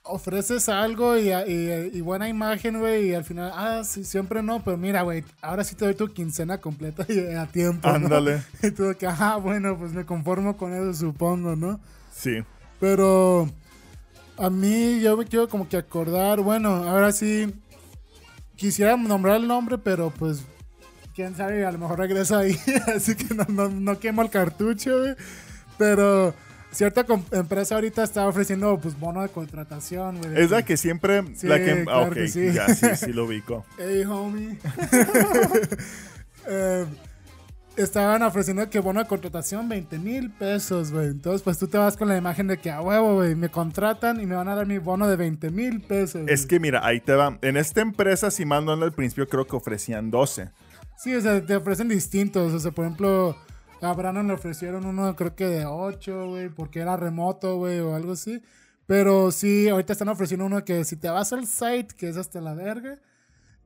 Ofreces 0.05 0.69
algo 0.69 1.17
y, 1.17 2.01
buena 2.01 2.29
imagen, 2.29 2.81
güey, 2.81 3.11
y 3.11 3.15
al 3.15 3.25
final, 3.25 3.53
ah, 3.55 3.83
sí, 3.85 4.05
siempre 4.05 4.43
no, 4.43 4.63
pero 4.65 4.77
mira, 4.77 5.03
güey, 5.03 5.25
ahora 5.41 5.63
sí 5.63 5.77
te 5.77 5.85
doy 5.85 5.95
tu 5.95 6.09
quincena 6.09 6.59
completa 6.59 7.07
y 7.09 7.35
a 7.35 7.47
tiempo. 7.47 7.89
Ándale. 7.89 8.43
Y 8.63 8.73
tú 8.73 8.95
que, 8.99 9.07
ah, 9.07 9.37
bueno, 9.37 9.79
pues 9.79 9.93
me 9.93 10.05
conformo 10.05 10.57
con 10.57 10.75
eso, 10.75 10.93
supongo, 10.93 11.55
¿no? 11.55 11.81
Sí. 12.13 12.43
Pero 12.81 13.49
a 14.37 14.51
mí 14.51 15.01
yo 15.01 15.17
me 15.17 15.25
quiero 15.25 15.49
como 15.49 15.69
que 15.69 15.77
acordar, 15.77 16.41
bueno, 16.41 16.69
ahora 16.69 17.13
sí 17.13 17.55
quisiera 18.57 18.97
nombrar 18.97 19.37
el 19.37 19.47
nombre, 19.47 19.79
pero 19.79 20.11
pues 20.11 20.43
quién 21.15 21.37
sabe, 21.37 21.65
a 21.65 21.73
lo 21.73 21.79
mejor 21.79 21.99
regresa 21.99 22.39
ahí, 22.39 22.57
así 22.95 23.15
que 23.15 23.35
no, 23.35 23.69
no, 23.69 23.99
quemo 23.99 24.23
el 24.23 24.31
cartucho, 24.31 24.91
Pero 25.79 26.35
cierta 26.73 27.07
empresa 27.33 27.77
ahorita 27.77 28.03
está 28.03 28.27
ofreciendo 28.27 28.79
pues 28.81 28.99
bono 28.99 29.23
de 29.23 29.29
contratación, 29.29 30.19
güey. 30.19 30.43
Es 30.43 30.51
la 30.51 30.65
que 30.65 30.77
siempre. 30.77 31.23
Sí, 31.37 31.47
la 31.47 31.59
que, 31.59 31.85
ah, 31.89 32.01
ok, 32.01 32.15
que 32.15 32.29
sí. 32.29 32.53
ya, 32.53 32.69
sí, 32.75 32.87
sí 32.97 33.13
lo 33.13 33.27
ubico. 33.27 33.65
Hey, 33.79 34.05
homie. 34.05 34.59
Eh, 36.45 36.85
estaban 37.77 38.21
ofreciendo 38.25 38.69
que 38.69 38.81
bono 38.81 38.99
de 38.99 39.07
contratación 39.07 39.69
20 39.69 39.97
mil 40.01 40.29
pesos, 40.29 40.91
güey. 40.91 41.07
Entonces, 41.07 41.41
pues 41.43 41.57
tú 41.57 41.69
te 41.69 41.79
vas 41.79 41.97
con 41.97 42.09
la 42.09 42.17
imagen 42.17 42.49
de 42.49 42.59
que 42.59 42.69
a 42.69 42.81
huevo, 42.81 43.15
güey, 43.15 43.37
me 43.37 43.49
contratan 43.49 44.21
y 44.21 44.27
me 44.27 44.35
van 44.35 44.49
a 44.49 44.57
dar 44.57 44.67
mi 44.67 44.79
bono 44.79 45.07
de 45.07 45.15
20 45.15 45.51
mil 45.51 45.81
pesos. 45.81 46.23
Es 46.27 46.45
que 46.45 46.59
mira, 46.59 46.85
ahí 46.85 47.01
te 47.01 47.13
va. 47.13 47.39
En 47.43 47.57
esta 47.57 47.81
empresa, 47.81 48.33
si 48.33 48.45
mal 48.45 48.65
no 48.65 48.73
al 48.73 48.93
principio, 48.93 49.29
creo 49.29 49.47
que 49.47 49.55
ofrecían 49.55 50.11
12. 50.11 50.51
Sí, 50.99 51.15
o 51.15 51.21
sea, 51.21 51.41
te 51.45 51.55
ofrecen 51.55 51.89
distintos. 51.89 52.53
O 52.53 52.59
sea, 52.59 52.73
por 52.73 52.85
ejemplo, 52.85 53.37
a 53.87 53.93
Brandon 53.93 54.27
le 54.27 54.35
ofrecieron 54.35 54.87
uno, 54.87 55.15
creo 55.17 55.35
que 55.35 55.47
de 55.47 55.67
8, 55.67 56.29
güey, 56.29 56.49
porque 56.49 56.81
era 56.81 56.97
remoto, 56.97 57.57
güey, 57.57 57.81
o 57.81 57.95
algo 57.95 58.13
así. 58.13 58.41
Pero 58.87 59.31
sí, 59.31 59.69
ahorita 59.69 59.93
están 59.93 60.09
ofreciendo 60.09 60.47
uno 60.47 60.65
que 60.65 60.85
si 60.85 60.97
te 60.97 61.09
vas 61.09 61.33
al 61.33 61.47
site, 61.47 61.95
que 61.97 62.09
es 62.09 62.17
hasta 62.17 62.41
la 62.41 62.55
verga, 62.55 62.99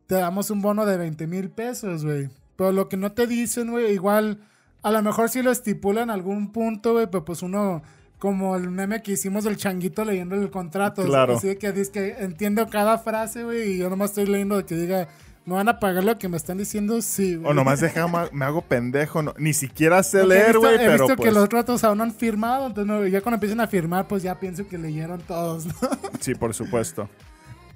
te 0.07 0.15
damos 0.15 0.51
un 0.51 0.63
bono 0.63 0.87
de 0.87 0.97
20 0.97 1.27
mil 1.27 1.51
pesos, 1.51 2.05
güey. 2.05 2.29
Pero 2.57 2.73
lo 2.73 2.89
que 2.89 2.97
no 2.97 3.13
te 3.13 3.27
dicen, 3.27 3.71
güey, 3.71 3.93
igual, 3.93 4.41
a 4.83 4.91
lo 4.91 5.03
mejor 5.03 5.29
sí 5.29 5.43
lo 5.43 5.51
estipulan 5.51 6.05
en 6.05 6.11
algún 6.11 6.53
punto, 6.53 6.93
güey, 6.93 7.07
pero 7.07 7.25
pues 7.25 7.43
uno, 7.43 7.83
como 8.19 8.57
el 8.57 8.71
meme 8.71 9.03
que 9.03 9.13
hicimos 9.13 9.45
del 9.45 9.57
changuito 9.57 10.05
leyendo 10.05 10.37
el 10.37 10.51
contrato. 10.51 11.05
Claro. 11.05 11.37
Así 11.37 11.57
que 11.57 11.73
dice 11.73 11.93
que 11.93 12.09
entiendo 12.19 12.67
cada 12.69 12.99
frase, 12.99 13.45
güey, 13.45 13.73
y 13.73 13.79
yo 13.79 13.91
nomás 13.91 14.11
estoy 14.11 14.27
leyendo 14.27 14.65
que 14.65 14.77
diga, 14.77 15.09
¿me 15.47 15.55
van 15.55 15.69
a 15.69 15.81
pagar 15.81 16.05
lo 16.05 16.19
que 16.19 16.29
me 16.29 16.37
están 16.37 16.59
diciendo? 16.59 17.01
Sí, 17.01 17.37
güey. 17.37 17.51
O 17.51 17.55
nomás 17.55 17.81
deja, 17.81 18.07
me 18.33 18.45
hago 18.45 18.61
pendejo. 18.63 19.23
no- 19.23 19.35
ni 19.39 19.55
siquiera 19.55 20.03
sé 20.03 20.19
Porque 20.21 20.35
he 20.35 20.39
leer, 20.39 20.59
güey, 20.59 20.75
He 20.75 20.79
pero 20.79 20.93
visto 21.07 21.17
pues. 21.17 21.29
que 21.29 21.35
los 21.35 21.49
ratos 21.49 21.83
aún 21.85 21.99
no 21.99 22.05
han 22.05 22.13
firmado, 22.13 22.67
entonces 22.67 22.87
no, 22.87 23.07
ya 23.07 23.21
cuando 23.23 23.37
empiecen 23.37 23.61
a 23.61 23.67
firmar, 23.67 24.07
pues 24.07 24.23
ya 24.23 24.39
pienso 24.39 24.67
que 24.69 24.77
leyeron 24.77 25.21
todos, 25.23 25.65
¿no? 25.67 25.73
Sí, 26.21 26.35
por 26.35 26.53
supuesto. 26.53 27.09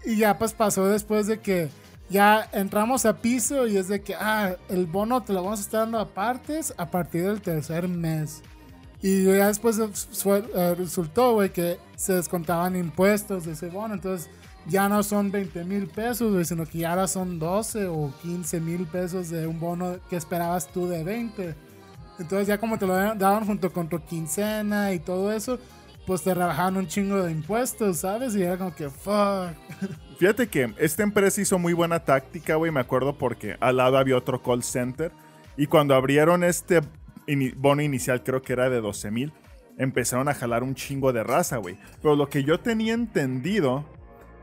Y 0.04 0.16
ya 0.16 0.36
pues 0.38 0.52
pasó 0.52 0.86
después 0.86 1.26
de 1.26 1.38
que 1.40 1.68
ya 2.08 2.48
entramos 2.52 3.06
a 3.06 3.18
piso 3.18 3.66
y 3.68 3.76
es 3.76 3.86
de 3.88 4.02
que, 4.02 4.14
ah, 4.16 4.56
el 4.68 4.86
bono 4.86 5.22
te 5.22 5.32
lo 5.32 5.42
vamos 5.44 5.60
a 5.60 5.62
estar 5.62 5.80
dando 5.82 5.98
a 6.00 6.08
partes 6.08 6.74
a 6.76 6.90
partir 6.90 7.22
del 7.24 7.40
tercer 7.40 7.86
mes. 7.86 8.42
Y 9.02 9.24
ya 9.24 9.46
después 9.46 9.78
eh, 9.78 10.74
resultó, 10.76 11.32
güey, 11.34 11.50
que 11.50 11.78
se 11.96 12.14
descontaban 12.14 12.76
impuestos 12.76 13.44
de 13.46 13.52
ese 13.52 13.68
bono. 13.68 13.94
Entonces 13.94 14.28
ya 14.66 14.88
no 14.88 15.02
son 15.02 15.30
20 15.30 15.64
mil 15.64 15.86
pesos, 15.86 16.48
sino 16.48 16.66
que 16.66 16.86
ahora 16.86 17.08
son 17.08 17.38
12 17.38 17.86
o 17.86 18.12
15 18.22 18.60
mil 18.60 18.86
pesos 18.86 19.30
de 19.30 19.46
un 19.46 19.58
bono 19.58 19.96
que 20.08 20.16
esperabas 20.16 20.68
tú 20.68 20.88
de 20.88 21.02
20. 21.02 21.54
Entonces 22.18 22.46
ya 22.46 22.58
como 22.58 22.78
te 22.78 22.86
lo 22.86 22.94
daban 22.94 23.46
junto 23.46 23.72
con 23.72 23.88
tu 23.88 23.98
quincena 24.00 24.92
y 24.92 24.98
todo 24.98 25.32
eso, 25.32 25.58
pues 26.06 26.22
te 26.22 26.34
rebajaban 26.34 26.76
un 26.76 26.86
chingo 26.86 27.22
de 27.22 27.32
impuestos, 27.32 27.98
¿sabes? 27.98 28.34
Y 28.36 28.42
era 28.42 28.58
como 28.58 28.74
que, 28.74 28.90
fuck. 28.90 29.54
Fíjate 30.18 30.48
que 30.48 30.74
esta 30.76 31.02
empresa 31.02 31.40
hizo 31.40 31.58
muy 31.58 31.72
buena 31.72 32.04
táctica, 32.04 32.56
güey. 32.56 32.70
Me 32.70 32.80
acuerdo 32.80 33.16
porque 33.16 33.56
al 33.60 33.78
lado 33.78 33.96
había 33.96 34.16
otro 34.16 34.42
call 34.42 34.62
center. 34.62 35.12
Y 35.56 35.66
cuando 35.66 35.94
abrieron 35.94 36.44
este 36.44 36.80
bono 37.56 37.80
inicial, 37.80 38.22
creo 38.22 38.42
que 38.42 38.52
era 38.52 38.68
de 38.68 38.80
12 38.80 39.10
mil, 39.10 39.32
empezaron 39.78 40.28
a 40.28 40.34
jalar 40.34 40.62
un 40.62 40.74
chingo 40.74 41.12
de 41.12 41.22
raza, 41.24 41.56
güey. 41.56 41.78
Pero 42.02 42.16
lo 42.16 42.28
que 42.28 42.44
yo 42.44 42.60
tenía 42.60 42.92
entendido 42.92 43.86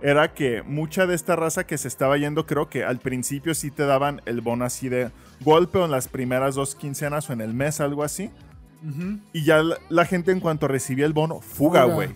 era 0.01 0.33
que 0.33 0.62
mucha 0.63 1.07
de 1.07 1.15
esta 1.15 1.36
raza 1.36 1.65
que 1.65 1.77
se 1.77 1.88
estaba 1.88 2.17
yendo, 2.17 2.45
creo 2.45 2.69
que 2.69 2.83
al 2.83 2.99
principio 2.99 3.55
sí 3.55 3.71
te 3.71 3.83
daban 3.83 4.21
el 4.25 4.41
bono 4.41 4.65
así 4.65 4.89
de 4.89 5.12
golpe 5.41 5.79
o 5.79 5.86
en 5.86 5.91
las 5.91 6.07
primeras 6.07 6.55
dos 6.55 6.75
quincenas 6.75 7.29
o 7.29 7.33
en 7.33 7.41
el 7.41 7.53
mes, 7.53 7.81
algo 7.81 8.03
así. 8.03 8.29
Y 9.33 9.43
ya 9.43 9.63
la, 9.63 9.77
la 9.89 10.05
gente 10.05 10.31
en 10.31 10.39
cuanto 10.39 10.67
recibía 10.67 11.05
el 11.05 11.13
bono, 11.13 11.41
fuga, 11.41 11.86
güey. 11.86 12.10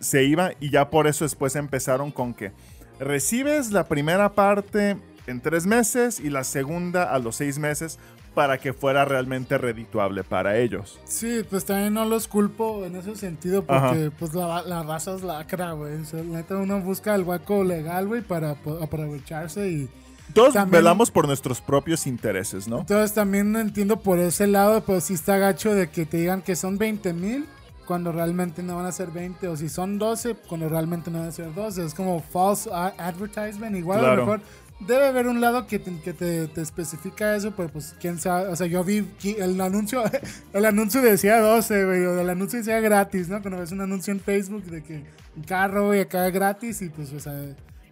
Se 0.00 0.24
iba 0.24 0.50
y 0.58 0.70
ya 0.70 0.90
por 0.90 1.06
eso 1.06 1.24
después 1.24 1.54
empezaron 1.54 2.10
con 2.10 2.34
que 2.34 2.52
recibes 2.98 3.70
la 3.70 3.84
primera 3.84 4.32
parte 4.34 4.96
en 5.26 5.40
tres 5.40 5.66
meses 5.66 6.20
y 6.20 6.30
la 6.30 6.44
segunda 6.44 7.04
a 7.04 7.18
los 7.18 7.36
seis 7.36 7.58
meses 7.58 7.98
para 8.34 8.58
que 8.58 8.72
fuera 8.72 9.04
realmente 9.04 9.56
redituable 9.58 10.24
para 10.24 10.58
ellos. 10.58 10.98
Sí, 11.04 11.42
pues 11.48 11.64
también 11.64 11.94
no 11.94 12.04
los 12.04 12.26
culpo 12.28 12.84
en 12.84 12.96
ese 12.96 13.14
sentido 13.16 13.64
porque 13.64 14.10
pues 14.18 14.34
la, 14.34 14.62
la 14.62 14.82
raza 14.82 15.14
es 15.14 15.22
lacra, 15.22 15.72
güey. 15.72 15.94
O 16.00 16.04
sea, 16.04 16.22
neta 16.22 16.56
uno 16.56 16.80
busca 16.80 17.14
el 17.14 17.22
hueco 17.22 17.62
legal, 17.64 18.06
güey, 18.08 18.22
para 18.22 18.56
aprovecharse 18.82 19.68
y... 19.70 19.88
Todos 20.32 20.54
También- 20.54 20.82
velamos 20.82 21.10
por 21.10 21.26
nuestros 21.26 21.60
propios 21.60 22.06
intereses, 22.06 22.66
¿no? 22.66 22.80
Entonces 22.80 23.12
también 23.12 23.54
entiendo 23.56 24.00
por 24.00 24.18
ese 24.18 24.46
lado, 24.46 24.82
pero 24.84 25.00
sí 25.00 25.14
está 25.14 25.36
gacho 25.36 25.74
de 25.74 25.90
que 25.90 26.06
te 26.06 26.16
digan 26.16 26.40
que 26.40 26.56
son 26.56 26.78
20 26.78 27.12
mil 27.12 27.46
cuando 27.86 28.10
realmente 28.10 28.62
no 28.62 28.74
van 28.76 28.86
a 28.86 28.92
ser 28.92 29.10
20, 29.10 29.46
o 29.48 29.56
si 29.58 29.68
son 29.68 29.98
12 29.98 30.34
cuando 30.48 30.70
realmente 30.70 31.10
no 31.10 31.18
van 31.18 31.28
a 31.28 31.30
ser 31.32 31.52
12. 31.54 31.84
Es 31.84 31.92
como 31.94 32.20
false 32.22 32.70
a- 32.72 32.94
advertisement. 32.98 33.76
Igual 33.76 33.98
a 33.98 34.02
Claro. 34.02 34.16
lo 34.16 34.22
mejor 34.22 34.40
debe 34.80 35.06
haber 35.06 35.26
un 35.26 35.40
lado 35.40 35.66
que 35.66 35.78
te, 35.78 35.98
que 36.00 36.12
te, 36.12 36.48
te 36.48 36.60
especifica 36.60 37.36
eso, 37.36 37.52
pero 37.56 37.68
pues 37.68 37.94
quién 38.00 38.18
sabe. 38.18 38.48
O 38.48 38.56
sea, 38.56 38.66
yo 38.66 38.84
vi 38.84 39.06
el 39.38 39.60
anuncio, 39.60 40.02
el 40.52 40.64
anuncio 40.64 41.00
decía 41.00 41.38
12, 41.40 41.84
güey, 41.84 42.04
o 42.04 42.20
el 42.20 42.30
anuncio 42.30 42.58
decía 42.58 42.80
gratis, 42.80 43.28
¿no? 43.28 43.40
Cuando 43.40 43.60
ves 43.60 43.72
un 43.72 43.80
anuncio 43.80 44.12
en 44.12 44.20
Facebook 44.20 44.64
de 44.64 44.82
que 44.82 45.04
un 45.36 45.42
carro, 45.44 45.86
güey, 45.86 46.00
acá 46.00 46.28
gratis 46.30 46.82
y 46.82 46.88
pues, 46.88 47.12
o 47.12 47.20
sea, 47.20 47.34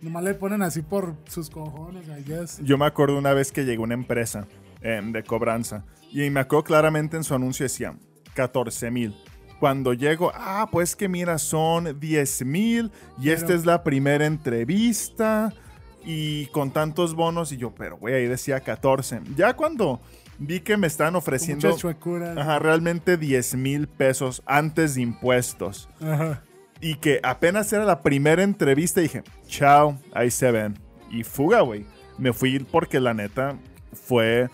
nomás 0.00 0.24
le 0.24 0.34
ponen 0.34 0.62
así 0.62 0.82
por 0.82 1.14
sus 1.28 1.48
cojones, 1.48 2.06
I 2.06 2.22
guess. 2.24 2.60
Yo 2.62 2.76
me 2.76 2.86
acuerdo 2.86 3.18
una 3.18 3.32
vez 3.32 3.52
que 3.52 3.64
llegó 3.64 3.84
una 3.84 3.94
empresa 3.94 4.46
eh, 4.82 5.00
de 5.04 5.22
cobranza 5.22 5.84
y 6.10 6.28
me 6.30 6.40
acuerdo 6.40 6.64
claramente 6.64 7.16
en 7.16 7.24
su 7.24 7.34
anuncio 7.34 7.64
decía 7.64 7.94
14 8.34 8.90
mil. 8.90 9.16
Cuando 9.60 9.94
llego, 9.94 10.32
ah, 10.34 10.68
pues 10.72 10.96
que 10.96 11.08
mira, 11.08 11.38
son 11.38 12.00
10 12.00 12.44
mil 12.44 12.90
y 13.20 13.30
esta 13.30 13.54
es 13.54 13.64
la 13.64 13.84
primera 13.84 14.26
entrevista 14.26 15.54
y 16.04 16.46
con 16.46 16.70
tantos 16.70 17.14
bonos 17.14 17.52
y 17.52 17.56
yo, 17.56 17.72
pero 17.74 17.96
güey, 17.96 18.14
ahí 18.14 18.26
decía 18.26 18.60
14. 18.60 19.20
Ya 19.36 19.54
cuando 19.54 20.00
vi 20.38 20.60
que 20.60 20.76
me 20.76 20.86
están 20.86 21.08
Con 21.08 21.16
ofreciendo 21.16 21.76
ajá, 22.36 22.58
realmente 22.58 23.16
10 23.16 23.54
mil 23.56 23.86
pesos 23.88 24.42
antes 24.46 24.94
de 24.96 25.02
impuestos 25.02 25.88
Ajá. 26.00 26.42
y 26.80 26.96
que 26.96 27.20
apenas 27.22 27.72
era 27.72 27.84
la 27.84 28.00
primera 28.02 28.42
entrevista, 28.42 29.00
dije, 29.00 29.22
chao, 29.46 29.98
ahí 30.12 30.30
se 30.30 30.50
ven. 30.50 30.78
Y 31.10 31.24
fuga, 31.24 31.60
güey. 31.60 31.84
Me 32.18 32.32
fui 32.32 32.58
porque 32.60 32.98
la 33.00 33.14
neta 33.14 33.56
fue, 33.92 34.48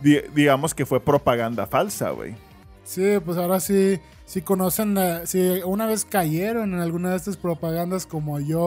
di- 0.00 0.22
digamos 0.34 0.74
que 0.74 0.86
fue 0.86 1.00
propaganda 1.00 1.66
falsa, 1.66 2.10
güey. 2.10 2.34
Sí, 2.84 3.18
pues 3.24 3.36
ahora 3.36 3.60
sí, 3.60 4.00
si 4.24 4.40
conocen, 4.42 4.96
eh, 4.96 5.20
si 5.24 5.60
una 5.64 5.86
vez 5.86 6.04
cayeron 6.06 6.72
en 6.72 6.80
alguna 6.80 7.10
de 7.10 7.16
estas 7.16 7.36
propagandas 7.36 8.06
como 8.06 8.40
yo, 8.40 8.60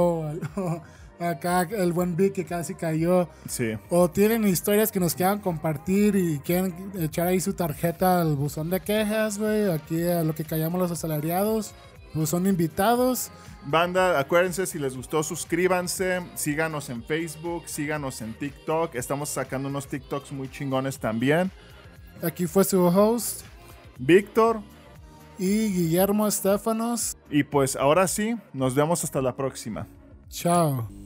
o 0.55 0.81
acá 1.23 1.61
el 1.71 1.93
buen 1.93 2.15
Vic 2.15 2.33
que 2.33 2.45
casi 2.45 2.75
cayó, 2.75 3.27
Sí. 3.47 3.77
o 3.89 4.09
tienen 4.09 4.47
historias 4.47 4.91
que 4.91 4.99
nos 4.99 5.15
quieran 5.15 5.39
compartir 5.39 6.15
y 6.15 6.39
quieren 6.39 6.91
echar 6.99 7.27
ahí 7.27 7.39
su 7.39 7.53
tarjeta 7.53 8.21
al 8.21 8.35
buzón 8.35 8.69
de 8.69 8.79
quejas, 8.79 9.37
güey, 9.37 9.69
aquí 9.71 10.03
a 10.03 10.23
lo 10.23 10.33
que 10.35 10.43
callamos 10.45 10.79
los 10.79 10.91
asalariados, 10.91 11.73
pues 12.13 12.29
son 12.29 12.47
invitados. 12.47 13.31
Banda, 13.65 14.19
acuérdense, 14.19 14.65
si 14.65 14.79
les 14.79 14.95
gustó, 14.97 15.21
suscríbanse, 15.21 16.21
síganos 16.35 16.89
en 16.89 17.03
Facebook, 17.03 17.63
síganos 17.67 18.21
en 18.21 18.33
TikTok. 18.33 18.95
Estamos 18.95 19.29
sacando 19.29 19.69
unos 19.69 19.87
TikToks 19.87 20.31
muy 20.31 20.49
chingones 20.49 20.97
también. 20.97 21.51
Aquí 22.23 22.47
fue 22.47 22.63
su 22.63 22.81
host 22.85 23.41
Víctor, 23.99 24.61
y 25.37 25.69
Guillermo 25.73 26.27
Estefanos. 26.27 27.15
y 27.29 27.43
pues 27.43 27.75
ahora 27.75 28.07
sí, 28.07 28.35
nos 28.53 28.73
vemos 28.75 29.03
hasta 29.03 29.21
la 29.21 29.35
próxima. 29.35 29.85
Chao. 30.29 31.00